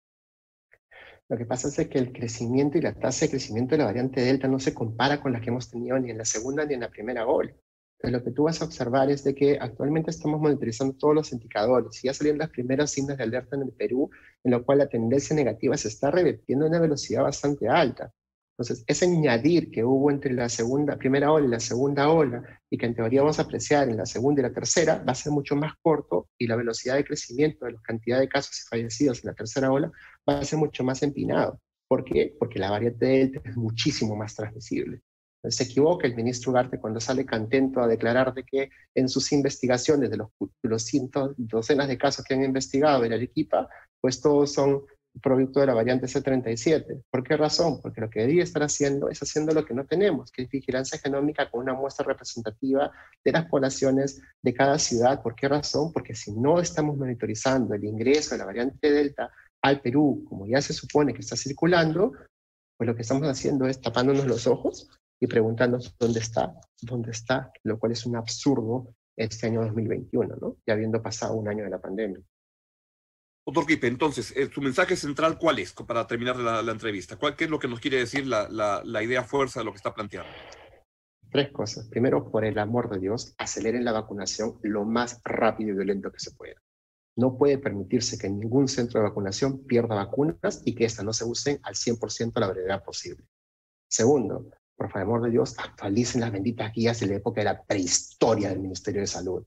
Lo 1.30 1.38
que 1.38 1.46
pasa 1.46 1.70
es 1.70 1.88
que 1.88 1.98
el 1.98 2.12
crecimiento 2.12 2.78
y 2.78 2.82
la 2.82 2.94
tasa 2.94 3.26
de 3.26 3.32
crecimiento 3.32 3.72
de 3.72 3.80
la 3.80 3.86
variante 3.86 4.22
Delta 4.22 4.48
no 4.48 4.60
se 4.60 4.74
compara 4.74 5.20
con 5.22 5.32
la 5.32 5.42
que 5.42 5.50
hemos 5.50 5.70
tenido 5.70 5.98
ni 5.98 6.12
en 6.12 6.18
la 6.20 6.26
segunda 6.26 6.66
ni 6.66 6.76
en 6.76 6.82
la 6.82 6.92
primera 6.92 7.26
ola. 7.26 7.52
Entonces, 8.04 8.20
lo 8.20 8.26
que 8.26 8.36
tú 8.36 8.44
vas 8.44 8.62
a 8.62 8.66
observar 8.66 9.10
es 9.10 9.24
de 9.24 9.34
que 9.34 9.58
actualmente 9.58 10.12
estamos 10.12 10.42
monitorizando 10.42 10.94
todos 10.96 11.16
los 11.16 11.32
indicadores 11.32 12.04
y 12.04 12.08
ya 12.08 12.14
salieron 12.14 12.40
las 12.40 12.50
primeras 12.50 12.92
signos 12.92 13.18
de 13.18 13.24
alerta 13.24 13.56
en 13.56 13.62
el 13.62 13.72
Perú, 13.72 14.10
en 14.44 14.52
lo 14.52 14.66
cual 14.66 14.80
la 14.80 14.90
tendencia 14.90 15.34
negativa 15.34 15.78
se 15.78 15.88
está 15.88 16.12
revirtiendo 16.12 16.66
a 16.66 16.68
una 16.68 16.82
velocidad 16.82 17.24
bastante 17.24 17.70
alta. 17.70 18.12
Entonces, 18.58 18.84
ese 18.88 19.06
añadir 19.06 19.72
que 19.72 19.86
hubo 19.86 20.12
entre 20.12 20.34
la 20.34 20.50
segunda, 20.50 20.98
primera 20.98 21.32
ola 21.32 21.46
y 21.46 21.50
la 21.50 21.62
segunda 21.62 22.10
ola, 22.10 22.44
y 22.70 22.78
que 22.78 22.88
en 22.88 22.94
teoría 22.94 23.22
vamos 23.22 23.40
a 23.40 23.44
apreciar 23.44 23.88
en 23.88 23.96
la 23.96 24.06
segunda 24.06 24.42
y 24.42 24.44
la 24.44 24.54
tercera, 24.54 25.02
va 25.02 25.14
a 25.14 25.16
ser 25.16 25.32
mucho 25.32 25.56
más 25.56 25.72
corto 25.82 26.28
y 26.38 26.48
la 26.48 26.58
velocidad 26.58 26.96
de 26.96 27.06
crecimiento 27.06 27.66
de 27.66 27.72
la 27.72 27.82
cantidad 27.82 28.20
de 28.20 28.28
casos 28.28 28.60
y 28.60 28.68
fallecidos 28.68 29.24
en 29.24 29.30
la 29.30 29.34
tercera 29.34 29.72
ola 29.72 29.90
va 30.30 30.40
a 30.40 30.44
ser 30.44 30.60
mucho 30.60 30.84
más 30.84 31.02
empinado. 31.04 31.62
¿Por 31.88 32.04
qué? 32.04 32.36
Porque 32.38 32.60
la 32.60 32.70
variante 32.70 33.06
Delta 33.06 33.42
es 33.46 33.56
muchísimo 33.56 34.14
más 34.18 34.36
transmisible 34.36 35.02
se 35.50 35.64
equivoca 35.64 36.08
el 36.08 36.16
ministro 36.16 36.52
Ugarte 36.52 36.80
cuando 36.80 37.00
sale 37.00 37.26
contento 37.26 37.82
a 37.82 37.88
declarar 37.88 38.34
de 38.34 38.44
que 38.44 38.70
en 38.96 39.10
sus 39.10 39.32
investigaciones 39.32 40.10
de 40.10 40.18
los, 40.18 40.30
los 40.62 40.84
cientos, 40.84 41.34
docenas 41.38 41.88
de 41.88 41.98
casos 41.98 42.24
que 42.24 42.34
han 42.34 42.44
investigado 42.44 43.04
en 43.04 43.14
Arequipa, 43.14 43.68
pues 44.00 44.22
todos 44.22 44.54
son 44.54 44.84
producto 45.22 45.60
de 45.60 45.68
la 45.68 45.74
variante 45.74 46.08
C37. 46.08 47.04
¿Por 47.10 47.24
qué 47.24 47.38
razón? 47.38 47.82
Porque 47.82 48.02
lo 48.02 48.10
que 48.10 48.22
debería 48.22 48.44
estar 48.44 48.64
haciendo 48.64 49.10
es 49.10 49.22
haciendo 49.22 49.54
lo 49.54 49.66
que 49.66 49.74
no 49.74 49.86
tenemos, 49.86 50.32
que 50.32 50.44
es 50.44 50.50
vigilancia 50.50 50.98
genómica 50.98 51.52
con 51.52 51.62
una 51.62 51.74
muestra 51.74 52.06
representativa 52.06 52.92
de 53.24 53.32
las 53.32 53.46
poblaciones 53.46 54.22
de 54.42 54.54
cada 54.54 54.80
ciudad. 54.80 55.22
¿Por 55.22 55.36
qué 55.36 55.48
razón? 55.48 55.92
Porque 55.94 56.16
si 56.16 56.32
no 56.32 56.60
estamos 56.60 56.98
monitorizando 56.98 57.76
el 57.76 57.84
ingreso 57.84 58.32
de 58.32 58.40
la 58.40 58.46
variante 58.46 58.92
Delta 58.92 59.32
al 59.62 59.82
Perú, 59.82 60.26
como 60.28 60.48
ya 60.48 60.62
se 60.62 60.74
supone 60.74 61.14
que 61.14 61.22
está 61.22 61.36
circulando, 61.36 62.14
pues 62.78 62.88
lo 62.88 62.96
que 62.96 63.04
estamos 63.04 63.28
haciendo 63.28 63.68
es 63.68 63.80
tapándonos 63.80 64.26
los 64.26 64.48
ojos 64.48 64.90
y 65.24 65.28
preguntándonos 65.28 65.96
dónde 65.98 66.20
está, 66.20 66.54
dónde 66.82 67.12
está, 67.12 67.50
lo 67.64 67.80
cual 67.80 67.94
es 67.94 68.06
un 68.06 68.18
absurdo 68.18 68.94
este 69.16 69.48
año 69.48 69.62
2021, 69.62 70.36
¿no? 70.36 70.58
Ya 70.68 70.74
habiendo 70.74 71.02
pasado 71.02 71.36
un 71.36 71.48
año 71.48 71.64
de 71.64 71.70
la 71.70 71.80
pandemia. 71.80 72.20
Doctor 73.46 73.66
Kipe, 73.66 73.88
entonces, 73.88 74.36
eh, 74.36 74.50
su 74.54 74.62
mensaje 74.62 74.98
central, 74.98 75.38
¿cuál 75.38 75.60
es 75.60 75.72
para 75.72 76.06
terminar 76.08 76.36
la, 76.36 76.70
entrevista? 76.70 77.16
¿Cuál, 77.16 77.38
¿Qué 77.38 77.46
es 77.46 77.50
lo 77.50 77.58
que 77.58 77.70
nos 77.70 77.80
quiere 77.80 78.00
decir 78.00 78.28
la, 78.28 78.50
la, 78.50 79.04
idea 79.04 79.24
fuerza 79.24 79.62
de 79.62 79.64
lo 79.64 79.72
que 79.72 79.78
está 79.78 79.94
planteando? 79.94 80.30
Tres 81.32 81.54
cosas. 81.54 81.88
Primero, 81.88 82.30
por 82.30 82.44
el 82.44 82.60
amor 82.60 82.90
de 82.90 83.00
Dios, 83.00 83.34
aceleren 83.38 83.86
la 83.86 83.94
vacunación 83.94 84.60
lo 84.62 84.84
más 84.84 85.22
rápido 85.24 85.70
y 85.70 85.76
violento 85.76 86.12
que 86.12 86.20
se 86.20 86.32
pueda. 86.32 86.62
No 87.16 87.38
puede 87.38 87.60
permitirse 87.60 88.18
que 88.18 88.30
ningún 88.30 88.68
centro 88.68 89.00
de 89.00 89.08
vacunación 89.08 89.64
pierda 89.64 89.96
vacunas 89.96 90.62
y 90.66 90.76
que 90.76 90.84
éstas 90.84 91.06
no 91.06 91.14
se 91.14 91.24
usen 91.24 91.62
al 91.64 91.76
100% 91.76 92.34
a 92.36 92.40
la 92.42 92.50
brevedad 92.50 92.84
posible. 92.84 93.26
Segundo, 93.88 94.50
por 94.76 94.92
favor 94.92 95.22
de 95.24 95.32
Dios, 95.32 95.56
actualicen 95.58 96.22
las 96.22 96.32
benditas 96.32 96.72
guías 96.74 97.00
de 97.00 97.08
la 97.08 97.16
época 97.16 97.42
de 97.42 97.46
la 97.46 97.64
prehistoria 97.64 98.50
del 98.50 98.60
Ministerio 98.60 99.02
de 99.02 99.08
Salud. 99.08 99.44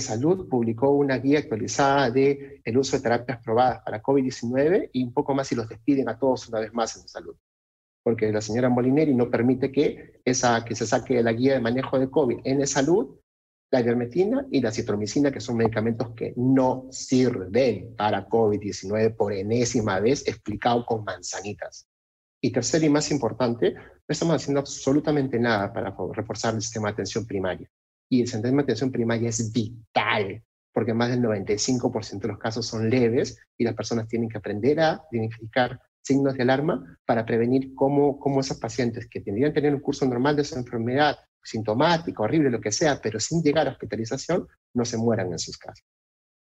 Salud 0.00 0.48
publicó 0.48 0.90
una 0.90 1.16
guía 1.18 1.38
actualizada 1.38 2.10
de 2.10 2.60
el 2.64 2.78
uso 2.78 2.96
de 2.96 3.02
terapias 3.02 3.42
probadas 3.42 3.82
para 3.82 4.02
COVID-19 4.02 4.90
y 4.92 5.04
un 5.04 5.12
poco 5.12 5.34
más 5.34 5.48
si 5.48 5.54
los 5.54 5.68
despiden 5.68 6.08
a 6.08 6.18
todos 6.18 6.48
una 6.48 6.60
vez 6.60 6.72
más 6.74 6.96
en 6.96 7.08
salud. 7.08 7.34
Porque 8.02 8.30
la 8.30 8.40
señora 8.40 8.68
Molineri 8.68 9.14
no 9.14 9.30
permite 9.30 9.72
que, 9.72 10.20
esa, 10.24 10.64
que 10.64 10.74
se 10.74 10.86
saque 10.86 11.22
la 11.22 11.32
guía 11.32 11.54
de 11.54 11.60
manejo 11.60 11.98
de 11.98 12.10
COVID 12.10 12.40
en 12.44 12.66
salud 12.66 13.16
la 13.70 13.80
ivermectina 13.80 14.46
y 14.50 14.60
la 14.60 14.70
citromicina, 14.70 15.32
que 15.32 15.40
son 15.40 15.56
medicamentos 15.56 16.10
que 16.10 16.32
no 16.36 16.86
sirven 16.90 17.94
para 17.96 18.28
COVID-19 18.28 19.16
por 19.16 19.32
enésima 19.32 19.98
vez, 19.98 20.26
explicado 20.28 20.86
con 20.86 21.04
manzanitas. 21.04 21.88
Y 22.40 22.52
tercero 22.52 22.84
y 22.84 22.90
más 22.90 23.10
importante, 23.10 23.74
no 23.74 23.82
estamos 24.08 24.36
haciendo 24.36 24.60
absolutamente 24.60 25.38
nada 25.38 25.72
para 25.72 25.94
reforzar 26.12 26.54
el 26.54 26.62
sistema 26.62 26.88
de 26.88 26.92
atención 26.92 27.26
primaria 27.26 27.68
y 28.08 28.20
el 28.20 28.28
centro 28.28 28.50
de 28.50 28.60
atención 28.60 28.92
primaria 28.92 29.28
es 29.28 29.52
vital, 29.52 30.42
porque 30.72 30.94
más 30.94 31.10
del 31.10 31.22
95% 31.22 32.20
de 32.20 32.28
los 32.28 32.38
casos 32.38 32.66
son 32.66 32.88
leves 32.88 33.38
y 33.56 33.64
las 33.64 33.74
personas 33.74 34.08
tienen 34.08 34.28
que 34.28 34.38
aprender 34.38 34.80
a 34.80 35.02
identificar 35.10 35.80
signos 36.02 36.34
de 36.34 36.42
alarma 36.42 36.98
para 37.04 37.24
prevenir 37.24 37.74
cómo, 37.74 38.18
cómo 38.18 38.40
esos 38.40 38.58
pacientes 38.58 39.08
que 39.08 39.20
tendrían 39.20 39.52
tener 39.52 39.74
un 39.74 39.80
curso 39.80 40.06
normal 40.06 40.36
de 40.36 40.44
su 40.44 40.56
enfermedad, 40.56 41.16
sintomático, 41.42 42.22
horrible, 42.22 42.50
lo 42.50 42.60
que 42.60 42.72
sea, 42.72 43.00
pero 43.00 43.18
sin 43.18 43.42
llegar 43.42 43.66
a 43.66 43.72
hospitalización, 43.72 44.46
no 44.74 44.84
se 44.84 44.96
mueran 44.96 45.32
en 45.32 45.38
sus 45.38 45.56
casas. 45.56 45.84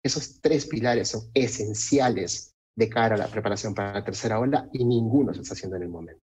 Esos 0.04 0.40
tres 0.40 0.68
pilares 0.68 1.10
son 1.10 1.22
esenciales 1.34 2.55
de 2.76 2.90
cara 2.90 3.16
a 3.16 3.18
la 3.18 3.28
preparación 3.28 3.74
para 3.74 3.94
la 3.94 4.04
tercera 4.04 4.40
ola 4.40 4.70
y 4.74 4.84
ninguno 4.84 5.34
se 5.34 5.42
está 5.42 5.54
haciendo 5.54 5.78
en 5.78 5.84
el 5.84 5.90
momento. 5.90 6.22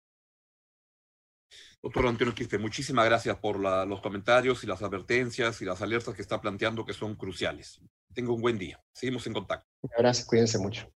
Doctor 1.82 2.08
Antonio 2.08 2.34
Quispe, 2.34 2.58
muchísimas 2.58 3.06
gracias 3.06 3.38
por 3.38 3.60
los 3.60 4.02
comentarios 4.02 4.64
y 4.64 4.68
las 4.68 4.82
advertencias 4.82 5.62
y 5.62 5.66
las 5.66 5.82
alertas 5.82 6.16
que 6.16 6.22
está 6.22 6.42
planteando 6.42 6.86
que 6.86 6.94
son 6.94 7.16
cruciales. 7.16 7.80
Tengo 8.14 8.34
un 8.34 8.42
buen 8.42 8.58
día. 8.58 8.82
Seguimos 8.92 9.28
en 9.28 9.34
contacto. 9.34 9.68
Gracias, 9.98 10.26
cuídense 10.26 10.58
mucho. 10.58 10.92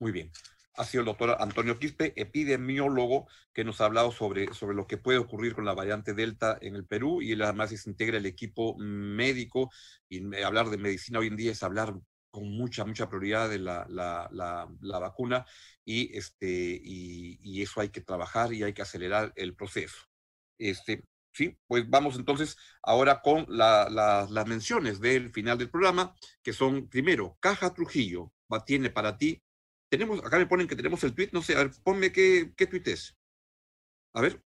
Muy 0.00 0.10
bien. 0.10 0.32
Ha 0.74 0.84
sido 0.84 1.02
el 1.02 1.06
doctor 1.06 1.36
Antonio 1.38 1.78
Quispe, 1.78 2.14
epidemiólogo, 2.16 3.28
que 3.52 3.64
nos 3.64 3.80
ha 3.80 3.84
hablado 3.84 4.10
sobre, 4.10 4.54
sobre 4.54 4.74
lo 4.74 4.86
que 4.86 4.96
puede 4.96 5.18
ocurrir 5.18 5.54
con 5.54 5.66
la 5.66 5.74
variante 5.74 6.14
Delta 6.14 6.56
en 6.60 6.76
el 6.76 6.86
Perú 6.86 7.20
y 7.20 7.32
él 7.32 7.42
además 7.42 7.70
se 7.70 7.90
integra 7.90 8.16
el 8.16 8.24
equipo 8.24 8.76
médico 8.78 9.70
y 10.08 10.34
hablar 10.42 10.70
de 10.70 10.78
medicina 10.78 11.18
hoy 11.18 11.26
en 11.26 11.36
día 11.36 11.52
es 11.52 11.62
hablar 11.62 11.94
con 12.30 12.50
mucha, 12.50 12.84
mucha 12.84 13.08
prioridad 13.08 13.48
de 13.48 13.58
la, 13.58 13.86
la, 13.88 14.28
la, 14.80 14.98
vacuna 14.98 15.46
y, 15.84 16.16
este, 16.16 16.80
y, 16.82 17.62
eso 17.62 17.80
hay 17.80 17.90
que 17.90 18.00
trabajar 18.00 18.52
y 18.52 18.62
hay 18.62 18.72
que 18.72 18.82
acelerar 18.82 19.32
el 19.36 19.54
proceso. 19.54 19.96
Este, 20.58 21.04
sí, 21.32 21.58
pues 21.66 21.88
vamos 21.88 22.16
entonces 22.16 22.56
ahora 22.82 23.20
con 23.22 23.46
las 23.48 24.46
menciones 24.46 25.00
del 25.00 25.30
final 25.32 25.58
del 25.58 25.70
programa, 25.70 26.14
que 26.42 26.52
son 26.52 26.88
primero, 26.88 27.36
Caja 27.40 27.74
Trujillo, 27.74 28.32
tiene 28.66 28.90
para 28.90 29.16
ti. 29.16 29.42
Tenemos, 29.88 30.20
acá 30.20 30.38
me 30.38 30.46
ponen 30.46 30.68
que 30.68 30.76
tenemos 30.76 31.02
el 31.04 31.14
tweet, 31.14 31.30
no 31.32 31.42
sé, 31.42 31.54
a 31.54 31.58
ver, 31.64 31.72
ponme 31.82 32.12
qué, 32.12 32.52
qué 32.56 32.66
tweet 32.66 32.82
es. 32.86 33.16
A 34.14 34.20
ver, 34.20 34.42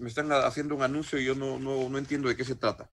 me 0.00 0.08
están 0.08 0.30
haciendo 0.32 0.74
un 0.74 0.82
anuncio 0.82 1.18
y 1.18 1.24
yo 1.24 1.34
no, 1.34 1.58
no, 1.58 1.88
no 1.88 1.98
entiendo 1.98 2.28
de 2.28 2.36
qué 2.36 2.44
se 2.44 2.56
trata. 2.56 2.90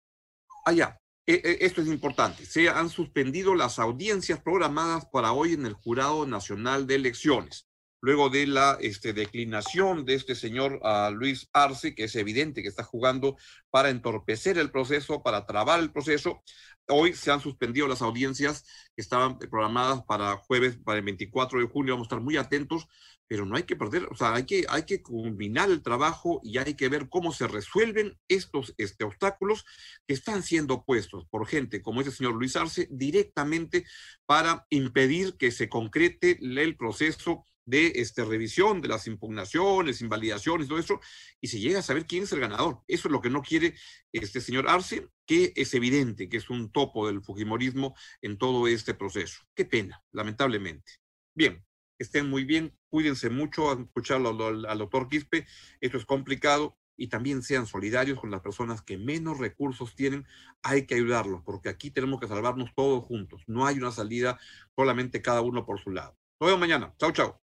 Ah, 0.65 0.99
esto 1.25 1.81
es 1.81 1.87
importante, 1.87 2.45
se 2.45 2.69
han 2.69 2.89
suspendido 2.89 3.55
las 3.55 3.79
audiencias 3.79 4.41
programadas 4.41 5.05
para 5.05 5.31
hoy 5.31 5.53
en 5.53 5.65
el 5.65 5.73
Jurado 5.73 6.27
Nacional 6.27 6.85
de 6.85 6.95
Elecciones. 6.95 7.67
Luego 8.01 8.29
de 8.29 8.45
la 8.45 8.77
este, 8.81 9.13
declinación 9.13 10.05
de 10.05 10.13
este 10.13 10.35
señor 10.35 10.79
Luis 11.13 11.49
Arce, 11.53 11.95
que 11.95 12.03
es 12.03 12.15
evidente 12.15 12.61
que 12.61 12.67
está 12.67 12.83
jugando 12.83 13.35
para 13.71 13.89
entorpecer 13.89 14.59
el 14.59 14.69
proceso, 14.69 15.23
para 15.23 15.47
trabar 15.47 15.79
el 15.79 15.91
proceso, 15.91 16.43
hoy 16.87 17.13
se 17.13 17.31
han 17.31 17.41
suspendido 17.41 17.87
las 17.87 18.03
audiencias 18.03 18.63
que 18.95 19.01
estaban 19.01 19.39
programadas 19.39 20.03
para 20.03 20.37
jueves, 20.37 20.77
para 20.77 20.99
el 20.99 21.05
24 21.05 21.59
de 21.59 21.65
junio. 21.65 21.93
Vamos 21.93 22.05
a 22.05 22.09
estar 22.09 22.21
muy 22.21 22.37
atentos 22.37 22.87
pero 23.27 23.45
no 23.45 23.55
hay 23.55 23.63
que 23.63 23.75
perder, 23.75 24.07
o 24.11 24.15
sea, 24.15 24.33
hay 24.35 24.45
que, 24.45 24.65
hay 24.69 24.83
que 24.83 25.01
combinar 25.01 25.69
el 25.69 25.81
trabajo 25.81 26.39
y 26.43 26.57
hay 26.57 26.75
que 26.75 26.89
ver 26.89 27.09
cómo 27.09 27.31
se 27.31 27.47
resuelven 27.47 28.17
estos 28.27 28.73
este, 28.77 29.03
obstáculos 29.03 29.65
que 30.07 30.13
están 30.13 30.43
siendo 30.43 30.83
puestos 30.83 31.25
por 31.27 31.47
gente 31.47 31.81
como 31.81 32.01
ese 32.01 32.11
señor 32.11 32.35
Luis 32.35 32.55
Arce 32.55 32.87
directamente 32.91 33.85
para 34.25 34.65
impedir 34.69 35.37
que 35.37 35.51
se 35.51 35.69
concrete 35.69 36.37
el 36.41 36.77
proceso 36.77 37.43
de 37.65 37.93
este, 37.95 38.23
revisión 38.23 38.81
de 38.81 38.87
las 38.87 39.07
impugnaciones, 39.07 40.01
invalidaciones, 40.01 40.67
todo 40.67 40.79
eso, 40.79 40.99
y 41.41 41.47
se 41.47 41.59
llega 41.59 41.79
a 41.79 41.83
saber 41.83 42.05
quién 42.05 42.23
es 42.23 42.31
el 42.31 42.39
ganador. 42.39 42.81
Eso 42.87 43.07
es 43.07 43.11
lo 43.11 43.21
que 43.21 43.29
no 43.29 43.41
quiere 43.41 43.75
este 44.11 44.39
señor 44.39 44.69
Arce, 44.69 45.07
que 45.25 45.51
es 45.55 45.73
evidente 45.73 46.29
que 46.29 46.37
es 46.37 46.49
un 46.49 46.71
topo 46.71 47.07
del 47.07 47.23
Fujimorismo 47.23 47.95
en 48.21 48.37
todo 48.37 48.67
este 48.67 48.93
proceso. 48.93 49.41
Qué 49.55 49.65
pena, 49.65 50.03
lamentablemente. 50.11 50.93
Bien, 51.33 51.65
estén 51.97 52.29
muy 52.29 52.43
bien, 52.43 52.73
cuídense 52.89 53.29
mucho, 53.29 53.71
a 53.71 53.79
escucharlo 53.79 54.29
al, 54.29 54.77
doctor 54.77 55.07
Quispe, 55.07 55.45
esto 55.81 55.97
es 55.97 56.05
complicado 56.05 56.77
y 56.97 57.07
también 57.07 57.43
sean 57.43 57.65
solidarios 57.67 58.19
con 58.19 58.31
las 58.31 58.41
personas 58.41 58.81
que 58.81 58.97
menos 58.97 59.37
recursos 59.37 59.95
tienen, 59.95 60.25
hay 60.63 60.85
que 60.85 60.95
ayudarlos, 60.95 61.41
porque 61.43 61.69
aquí 61.69 61.91
tenemos 61.91 62.19
que 62.19 62.27
salvarnos 62.27 62.73
todos 62.73 63.03
juntos, 63.03 63.43
no 63.47 63.65
hay 63.65 63.77
una 63.77 63.91
salida 63.91 64.39
solamente 64.75 65.21
cada 65.21 65.41
uno 65.41 65.65
por 65.65 65.79
su 65.79 65.91
lado. 65.91 66.17
Nos 66.39 66.47
vemos 66.47 66.59
mañana, 66.59 66.93
chao, 66.97 67.11
chao. 67.11 67.41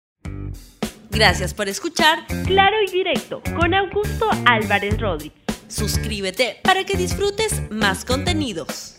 Gracias 1.10 1.54
por 1.54 1.68
escuchar 1.68 2.26
Claro 2.44 2.76
y 2.86 2.90
Directo 2.90 3.40
con 3.54 3.72
Augusto 3.72 4.28
Álvarez 4.46 5.00
Rodríguez. 5.00 5.44
Suscríbete 5.68 6.58
para 6.62 6.84
que 6.84 6.96
disfrutes 6.96 7.70
más 7.70 8.04
contenidos. 8.04 8.94